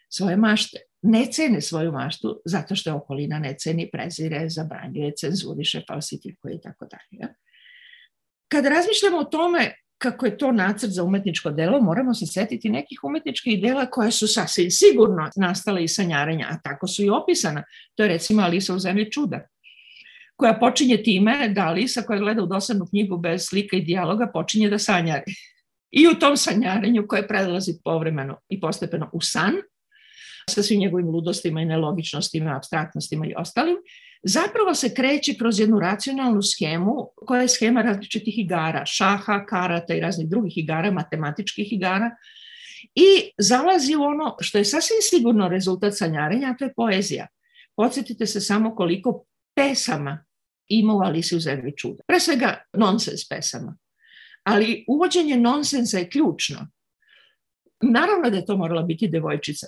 [0.10, 5.84] svoje mašte ne cene svoju maštu zato što je okolina ne ceni, prezire, zabranjuje, cenzuriše,
[5.88, 7.34] falsifikuje i tako dalje.
[8.48, 13.00] Kada razmišljamo o tome kako je to nacrt za umetničko delo, moramo se setiti nekih
[13.04, 17.64] umetničkih dela koje su sasvim sigurno nastale iz sanjarenja, a tako su i opisana.
[17.96, 19.48] To je recimo Alisa u zemlji čuda,
[20.36, 24.70] koja počinje time da Alisa koja gleda u dosadnu knjigu bez slika i dijaloga počinje
[24.70, 25.34] da sanjari.
[25.92, 29.54] I u tom sanjarenju koje prelazi povremeno i postepeno u san,
[30.50, 33.76] sa svim njegovim ludostima i nelogičnostima, abstraktnostima i ostalim,
[34.24, 40.00] zapravo se kreće kroz jednu racionalnu schemu koja je schema različitih igara, šaha, karata i
[40.00, 42.12] raznih drugih igara, matematičkih igara,
[42.96, 47.28] i zalazi u ono što je sasvim sigurno rezultat sanjarenja, a to je poezija.
[47.76, 50.26] Podsjetite se samo koliko pesama
[50.68, 52.04] ima u Alisi u zemlji čuda.
[52.08, 53.78] Pre svega nonsens pesama.
[54.44, 56.68] Ali uvođenje nonsensa je ključno.
[57.82, 59.68] Naravno da je to morala biti devojčica.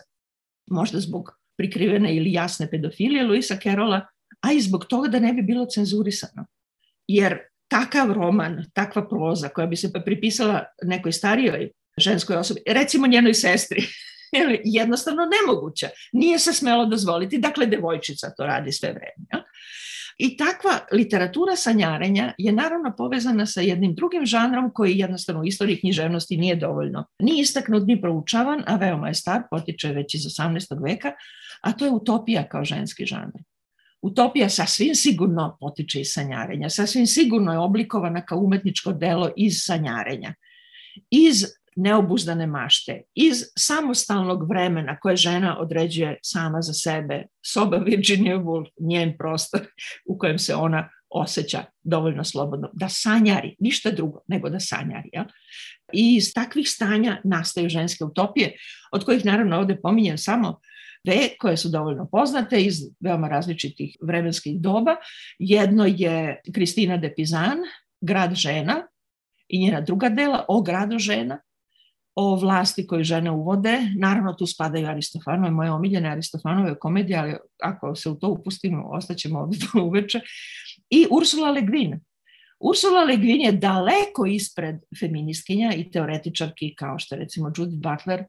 [0.68, 4.08] Možda zbog prikrivene ili jasne pedofilije Luisa Kerola,
[4.42, 6.46] a i zbog toga da ne bi bilo cenzurisano.
[7.08, 13.34] Jer takav roman, takva proza koja bi se pripisala nekoj starijoj ženskoj osobi, recimo njenoj
[13.34, 13.84] sestri,
[14.80, 15.90] jednostavno nemoguća.
[16.14, 19.28] Nije se smelo dozvoliti, dakle devojčica to radi sve vreme.
[19.34, 19.44] Ja?
[20.18, 25.80] I takva literatura sanjarenja je naravno povezana sa jednim drugim žanrom koji jednostavno u istoriji
[25.80, 27.06] književnosti nije dovoljno.
[27.20, 30.84] Ni istaknut, ni proučavan, a veoma je star, potiče već iz 18.
[30.84, 31.12] veka,
[31.62, 33.32] a to je utopija kao ženski žanr.
[34.02, 40.34] Utopija sasvim sigurno potiče iz sanjarenja, sasvim sigurno je oblikovana kao umetničko delo iz sanjarenja.
[41.10, 41.46] Iz
[41.76, 49.18] neobuzdane mašte, iz samostalnog vremena koje žena određuje sama za sebe, soba Virginia Woolf, njen
[49.18, 49.62] prostor
[50.06, 55.10] u kojem se ona osjeća dovoljno slobodno, da sanjari, ništa drugo nego da sanjari.
[55.14, 55.26] Ja?
[55.94, 58.56] I iz takvih stanja nastaju ženske utopije,
[58.92, 60.60] od kojih naravno ovde pominjem samo
[61.04, 64.96] dve koje su dovoljno poznate iz veoma različitih vremenskih doba.
[65.40, 67.58] Jedno je Kristina de Pizan,
[68.02, 68.88] Grad žena,
[69.52, 71.40] i njena druga dela o gradu žena,
[72.16, 73.78] o vlasti koju žene uvode.
[73.98, 79.40] Naravno, tu spadaju Aristofanove, moje omiljene Aristofanove komedije, ali ako se u to upustimo, ostaćemo
[79.40, 80.20] ovde do uveče.
[80.90, 82.00] I Ursula Le Guin.
[82.60, 88.26] Ursula Le Guin je daleko ispred feministkinja i teoretičarki kao što recimo Judith Butler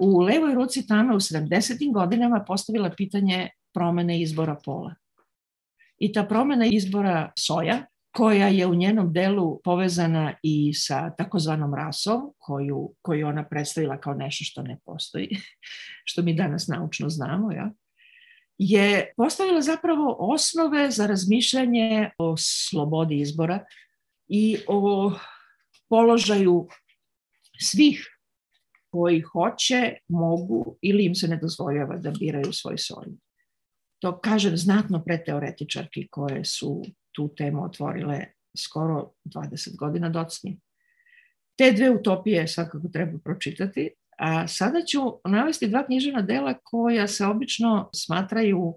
[0.00, 1.92] u levoj ruci tamo u 70.
[1.92, 4.94] godinama postavila pitanje promene izbora pola.
[5.98, 7.86] I ta promena izbora soja
[8.16, 14.14] koja je u njenom delu povezana i sa takozvanom rasom, koju, koju ona predstavila kao
[14.14, 15.28] nešto što ne postoji,
[16.10, 17.70] što mi danas naučno znamo, ja,
[18.58, 23.64] je postavila zapravo osnove za razmišljanje o slobodi izbora
[24.28, 25.12] i o
[25.88, 26.68] položaju
[27.60, 28.13] svih
[28.94, 33.06] koji hoće, mogu ili im se ne dozvoljava da biraju svoj soj.
[33.98, 36.82] To kažem znatno pre teoretičarki koje su
[37.12, 38.20] tu temu otvorile
[38.58, 40.56] skoro 20 godina docnije.
[41.58, 47.26] Te dve utopije svakako treba pročitati, a sada ću navesti dva književna dela koja se
[47.26, 48.74] obično smatraju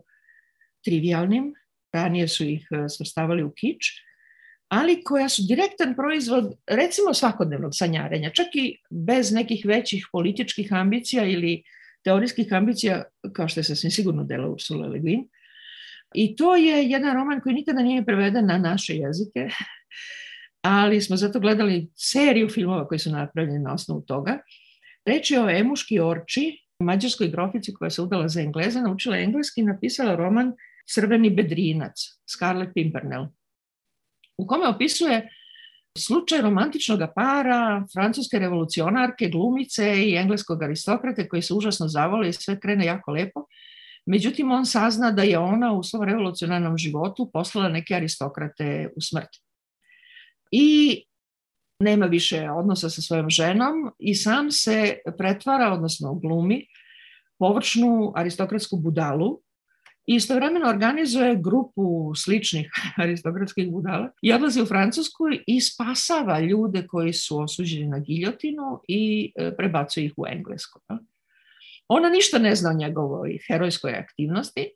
[0.85, 1.53] trivialnim,
[1.93, 3.85] ranije su ih e, svrstavali u kič,
[4.67, 11.25] ali koja su direktan proizvod recimo svakodnevnog sanjarenja, čak i bez nekih većih političkih ambicija
[11.25, 11.63] ili
[12.03, 13.03] teorijskih ambicija,
[13.33, 15.27] kao što je sasvim sigurno dela Ursula Le Guin,
[16.13, 19.49] I to je jedan roman koji nikada nije preveden na naše jezike,
[20.61, 24.39] ali smo zato gledali seriju filmova koji su napravljeni na osnovu toga.
[25.05, 29.63] Reč je o Emuški Orči, mađarskoj grofici koja se udala za Engleza, naučila engleski i
[29.63, 30.53] napisala roman
[30.93, 31.93] Crveni bedrinac,
[32.25, 33.25] Scarlett Pimpernel,
[34.37, 35.29] u kome opisuje
[35.97, 42.59] slučaj romantičnog para, francuske revolucionarke, glumice i engleskog aristokrate koji se užasno zavole i sve
[42.59, 43.45] krene jako lepo.
[44.05, 49.29] Međutim, on sazna da je ona u svom revolucionarnom životu poslala neke aristokrate u smrt.
[50.51, 51.03] I
[51.79, 56.65] nema više odnosa sa svojom ženom i sam se pretvara, odnosno glumi,
[57.39, 59.41] površnu aristokratsku budalu
[60.15, 62.71] istovremeno organizuje grupu sličnih
[63.03, 69.31] aristokratskih budala i odlazi u Francusku i spasava ljude koji su osuđeni na giljotinu i
[69.35, 70.79] e, prebacuje ih u Englesku.
[71.87, 74.69] Ona ništa ne zna o njegovoj herojskoj aktivnosti,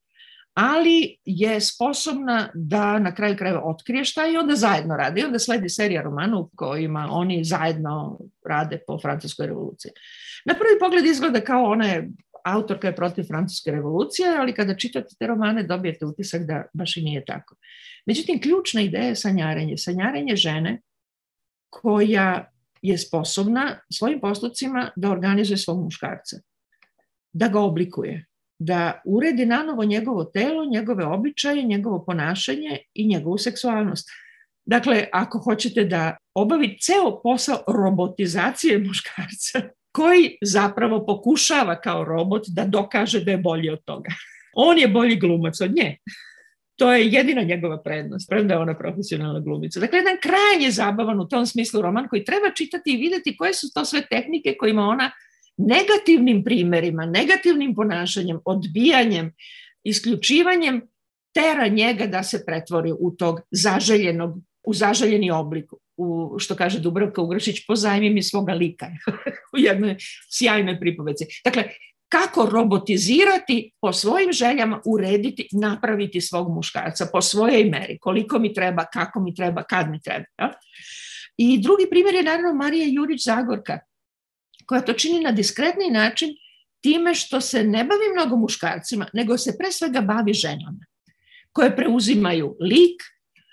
[0.54, 5.22] ali je sposobna da na kraju krajeva otkrije šta i onda zajedno rade.
[5.22, 9.92] I onda sledi serija romana u kojima oni zajedno rade po francuskoj revoluciji.
[10.46, 12.10] Na prvi pogled izgleda kao ona je
[12.46, 17.02] autorka je protiv francuske revolucije, ali kada čitate te romane dobijete utisak da baš i
[17.02, 17.56] nije tako.
[18.06, 19.78] Međutim, ključna ideja je sanjarenje.
[19.78, 20.82] Sanjarenje žene
[21.70, 26.38] koja je sposobna svojim postupcima da organizuje svog muškarca
[27.34, 28.26] da ga oblikuje,
[28.60, 34.10] da uredi nanovo njegovo telo, njegove običaje, njegovo ponašanje i njegovu seksualnost.
[34.66, 39.60] Dakle, ako hoćete da obavi ceo posao robotizacije muškarca,
[39.92, 44.10] koji zapravo pokušava kao robot da dokaže da je bolji od toga.
[44.54, 45.98] On je bolji glumac od nje.
[46.76, 49.80] To je jedina njegova prednost, premda je ona profesionalna glumica.
[49.80, 53.68] Dakle, jedan krajnje zabavan u tom smislu roman koji treba čitati i videti koje su
[53.74, 55.12] to sve tehnike kojima ona
[55.58, 59.34] negativnim primerima, negativnim ponašanjem, odbijanjem,
[59.84, 60.82] isključivanjem
[61.34, 65.72] tera njega da se pretvori u tog zaželjenog, u zaželjeni oblik,
[66.02, 68.88] u, što kaže Dubravka Ugršić, pozajmi mi svoga lika
[69.56, 69.96] u jednoj
[70.30, 71.26] sjajnoj pripoveci.
[71.46, 71.64] Dakle,
[72.10, 78.86] kako robotizirati po svojim željama, urediti, napraviti svog muškarca po svojoj meri, koliko mi treba,
[78.94, 80.26] kako mi treba, kad mi treba.
[80.40, 80.54] Ja?
[81.38, 83.80] I drugi primjer je naravno Marija Jurić Zagorka,
[84.66, 86.30] koja to čini na diskretni način
[86.82, 90.86] time što se ne bavi mnogo muškarcima, nego se pre svega bavi ženama,
[91.52, 93.02] koje preuzimaju lik,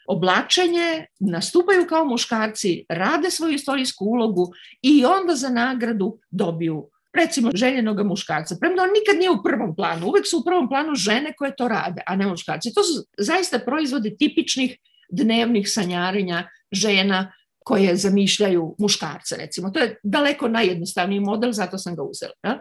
[0.09, 4.53] oblačenje, nastupaju kao muškarci, rade svoju istorijsku ulogu
[4.83, 8.57] i onda za nagradu dobiju recimo željenog muškarca.
[8.61, 11.69] Premda on nikad nije u prvom planu, uvek su u prvom planu žene koje to
[11.69, 12.75] rade, a ne muškarci.
[12.75, 14.79] To su zaista proizvodi tipičnih
[15.11, 17.33] dnevnih sanjarenja žena
[17.65, 19.71] koje zamišljaju muškarce, recimo.
[19.71, 22.33] To je daleko najjednostavniji model, zato sam ga uzela.
[22.43, 22.61] Ja?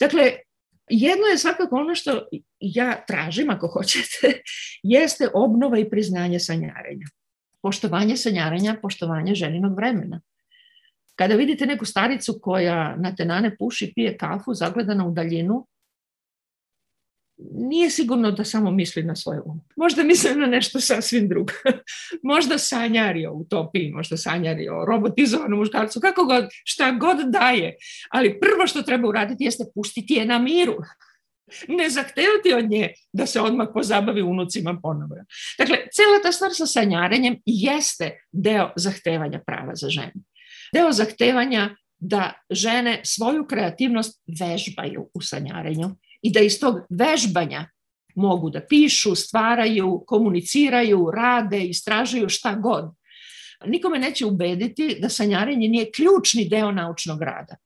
[0.00, 0.32] Dakle,
[0.90, 2.22] jedno je svakako ono što
[2.62, 4.32] ja tražim, ako hoćete,
[4.82, 7.06] jeste obnova i priznanje sanjarenja.
[7.62, 10.20] Poštovanje sanjarenja, poštovanje ženinog vremena.
[11.14, 15.66] Kada vidite neku staricu koja na tenane puši, pije kafu, zagledana u daljinu,
[17.54, 19.60] nije sigurno da samo misli na svoje um.
[19.76, 21.52] Možda misli na nešto sasvim drugo.
[22.32, 27.76] možda sanjari o utopiji, možda sanjari o robotizovanom muškarcu, kako god, šta god daje.
[28.10, 30.76] Ali prvo što treba uraditi jeste pustiti je na miru.
[31.68, 35.16] Ne zahtevati od nje da se odmah pozabavi unucima ponovo.
[35.58, 40.22] Dakle, cela ta stvar sa sanjarenjem jeste deo zahtevanja prava za ženu.
[40.74, 47.68] Deo zahtevanja da žene svoju kreativnost vežbaju u sanjarenju i da iz tog vežbanja
[48.14, 52.84] mogu da pišu, stvaraju, komuniciraju, rade, istražuju šta god.
[53.66, 57.56] Nikome neće ubediti da sanjarenje nije ključni deo naučnog rada,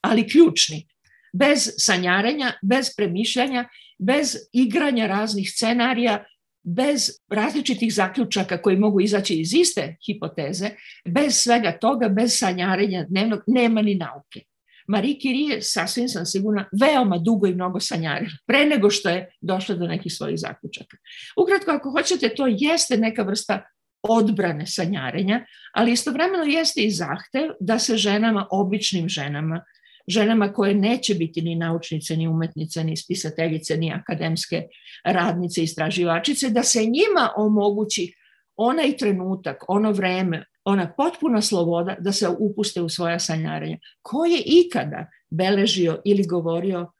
[0.00, 0.88] ali ključni.
[1.32, 3.68] Bez sanjarenja, bez premišljanja,
[3.98, 6.24] bez igranja raznih scenarija,
[6.62, 10.70] bez različitih zaključaka koji mogu izaći iz iste hipoteze,
[11.04, 14.40] bez svega toga, bez sanjarenja dnevnog, nema ni nauke.
[14.88, 19.28] Marie Curie je, sasvim sam sigurna, veoma dugo i mnogo sanjarila, pre nego što je
[19.40, 20.96] došla do nekih svojih zaključaka.
[21.36, 23.62] Ukratko, ako hoćete, to jeste neka vrsta
[24.02, 29.64] odbrane sanjarenja, ali istovremeno jeste i zahtev da se ženama, običnim ženama,
[30.06, 34.62] ženama koje neće biti ni naučnice, ni umetnice, ni spisateljice, ni akademske
[35.04, 38.12] radnice, istraživačice, da se njima omogući
[38.56, 43.78] onaj trenutak, ono vreme, ona potpuna sloboda da se upuste u svoja sanjarenja.
[44.02, 46.92] Ko je ikada beležio ili govorio,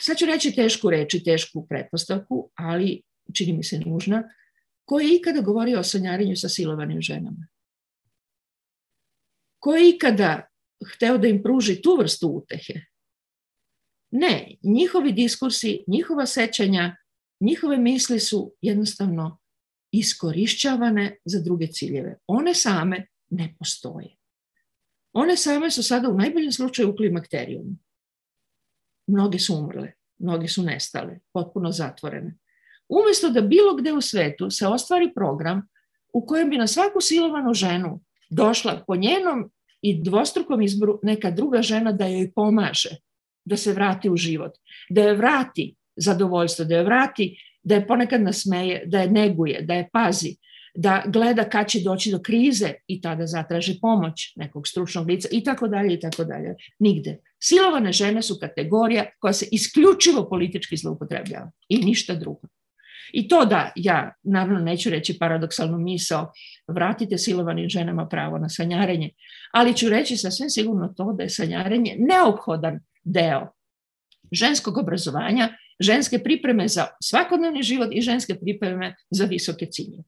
[0.00, 3.02] sad ću reći tešku reči, tešku pretpostavku, ali
[3.34, 4.22] čini mi se nužna,
[4.84, 7.46] ko je ikada govorio o sanjarenju sa silovanim ženama?
[9.58, 10.48] Ko je ikada
[10.86, 12.80] hteo da im pruži tu vrstu utehe?
[14.10, 16.96] Ne, njihovi diskursi, njihova sećanja,
[17.40, 19.38] njihove misli su jednostavno
[19.92, 22.18] iskorišćavane za druge ciljeve.
[22.26, 24.16] One same ne postoje.
[25.12, 27.76] One same su sada u najboljem slučaju u klimakterijumu.
[29.06, 32.38] Mnoge su umrle, mnoge su nestale, potpuno zatvorene.
[32.88, 35.68] Umesto da bilo gde u svetu se ostvari program
[36.12, 38.00] u kojem bi na svaku silovanu ženu
[38.30, 39.50] došla po njenom
[39.82, 42.96] i dvostrukom izboru neka druga žena da joj pomaže
[43.44, 44.52] da se vrati u život,
[44.90, 49.74] da je vrati zadovoljstvo, da je vrati da je ponekad nasmeje, da je neguje, da
[49.74, 50.36] je pazi,
[50.74, 55.44] da gleda kad će doći do krize i tada zatraži pomoć nekog stručnog lica i
[55.44, 56.54] tako dalje i tako dalje.
[56.78, 57.18] Nigde.
[57.42, 62.48] Silovane žene su kategorija koja se isključivo politički zloupotrebljava i ništa drugo.
[63.12, 66.32] I to da ja, naravno neću reći paradoksalnu misao,
[66.68, 69.10] vratite silovanim ženama pravo na sanjarenje,
[69.52, 73.52] ali ću reći sasvim sigurno to da je sanjarenje neophodan deo
[74.32, 75.48] ženskog obrazovanja
[75.80, 80.02] ženske pripreme za svakodnevni život i ženske pripreme za visoke cilje.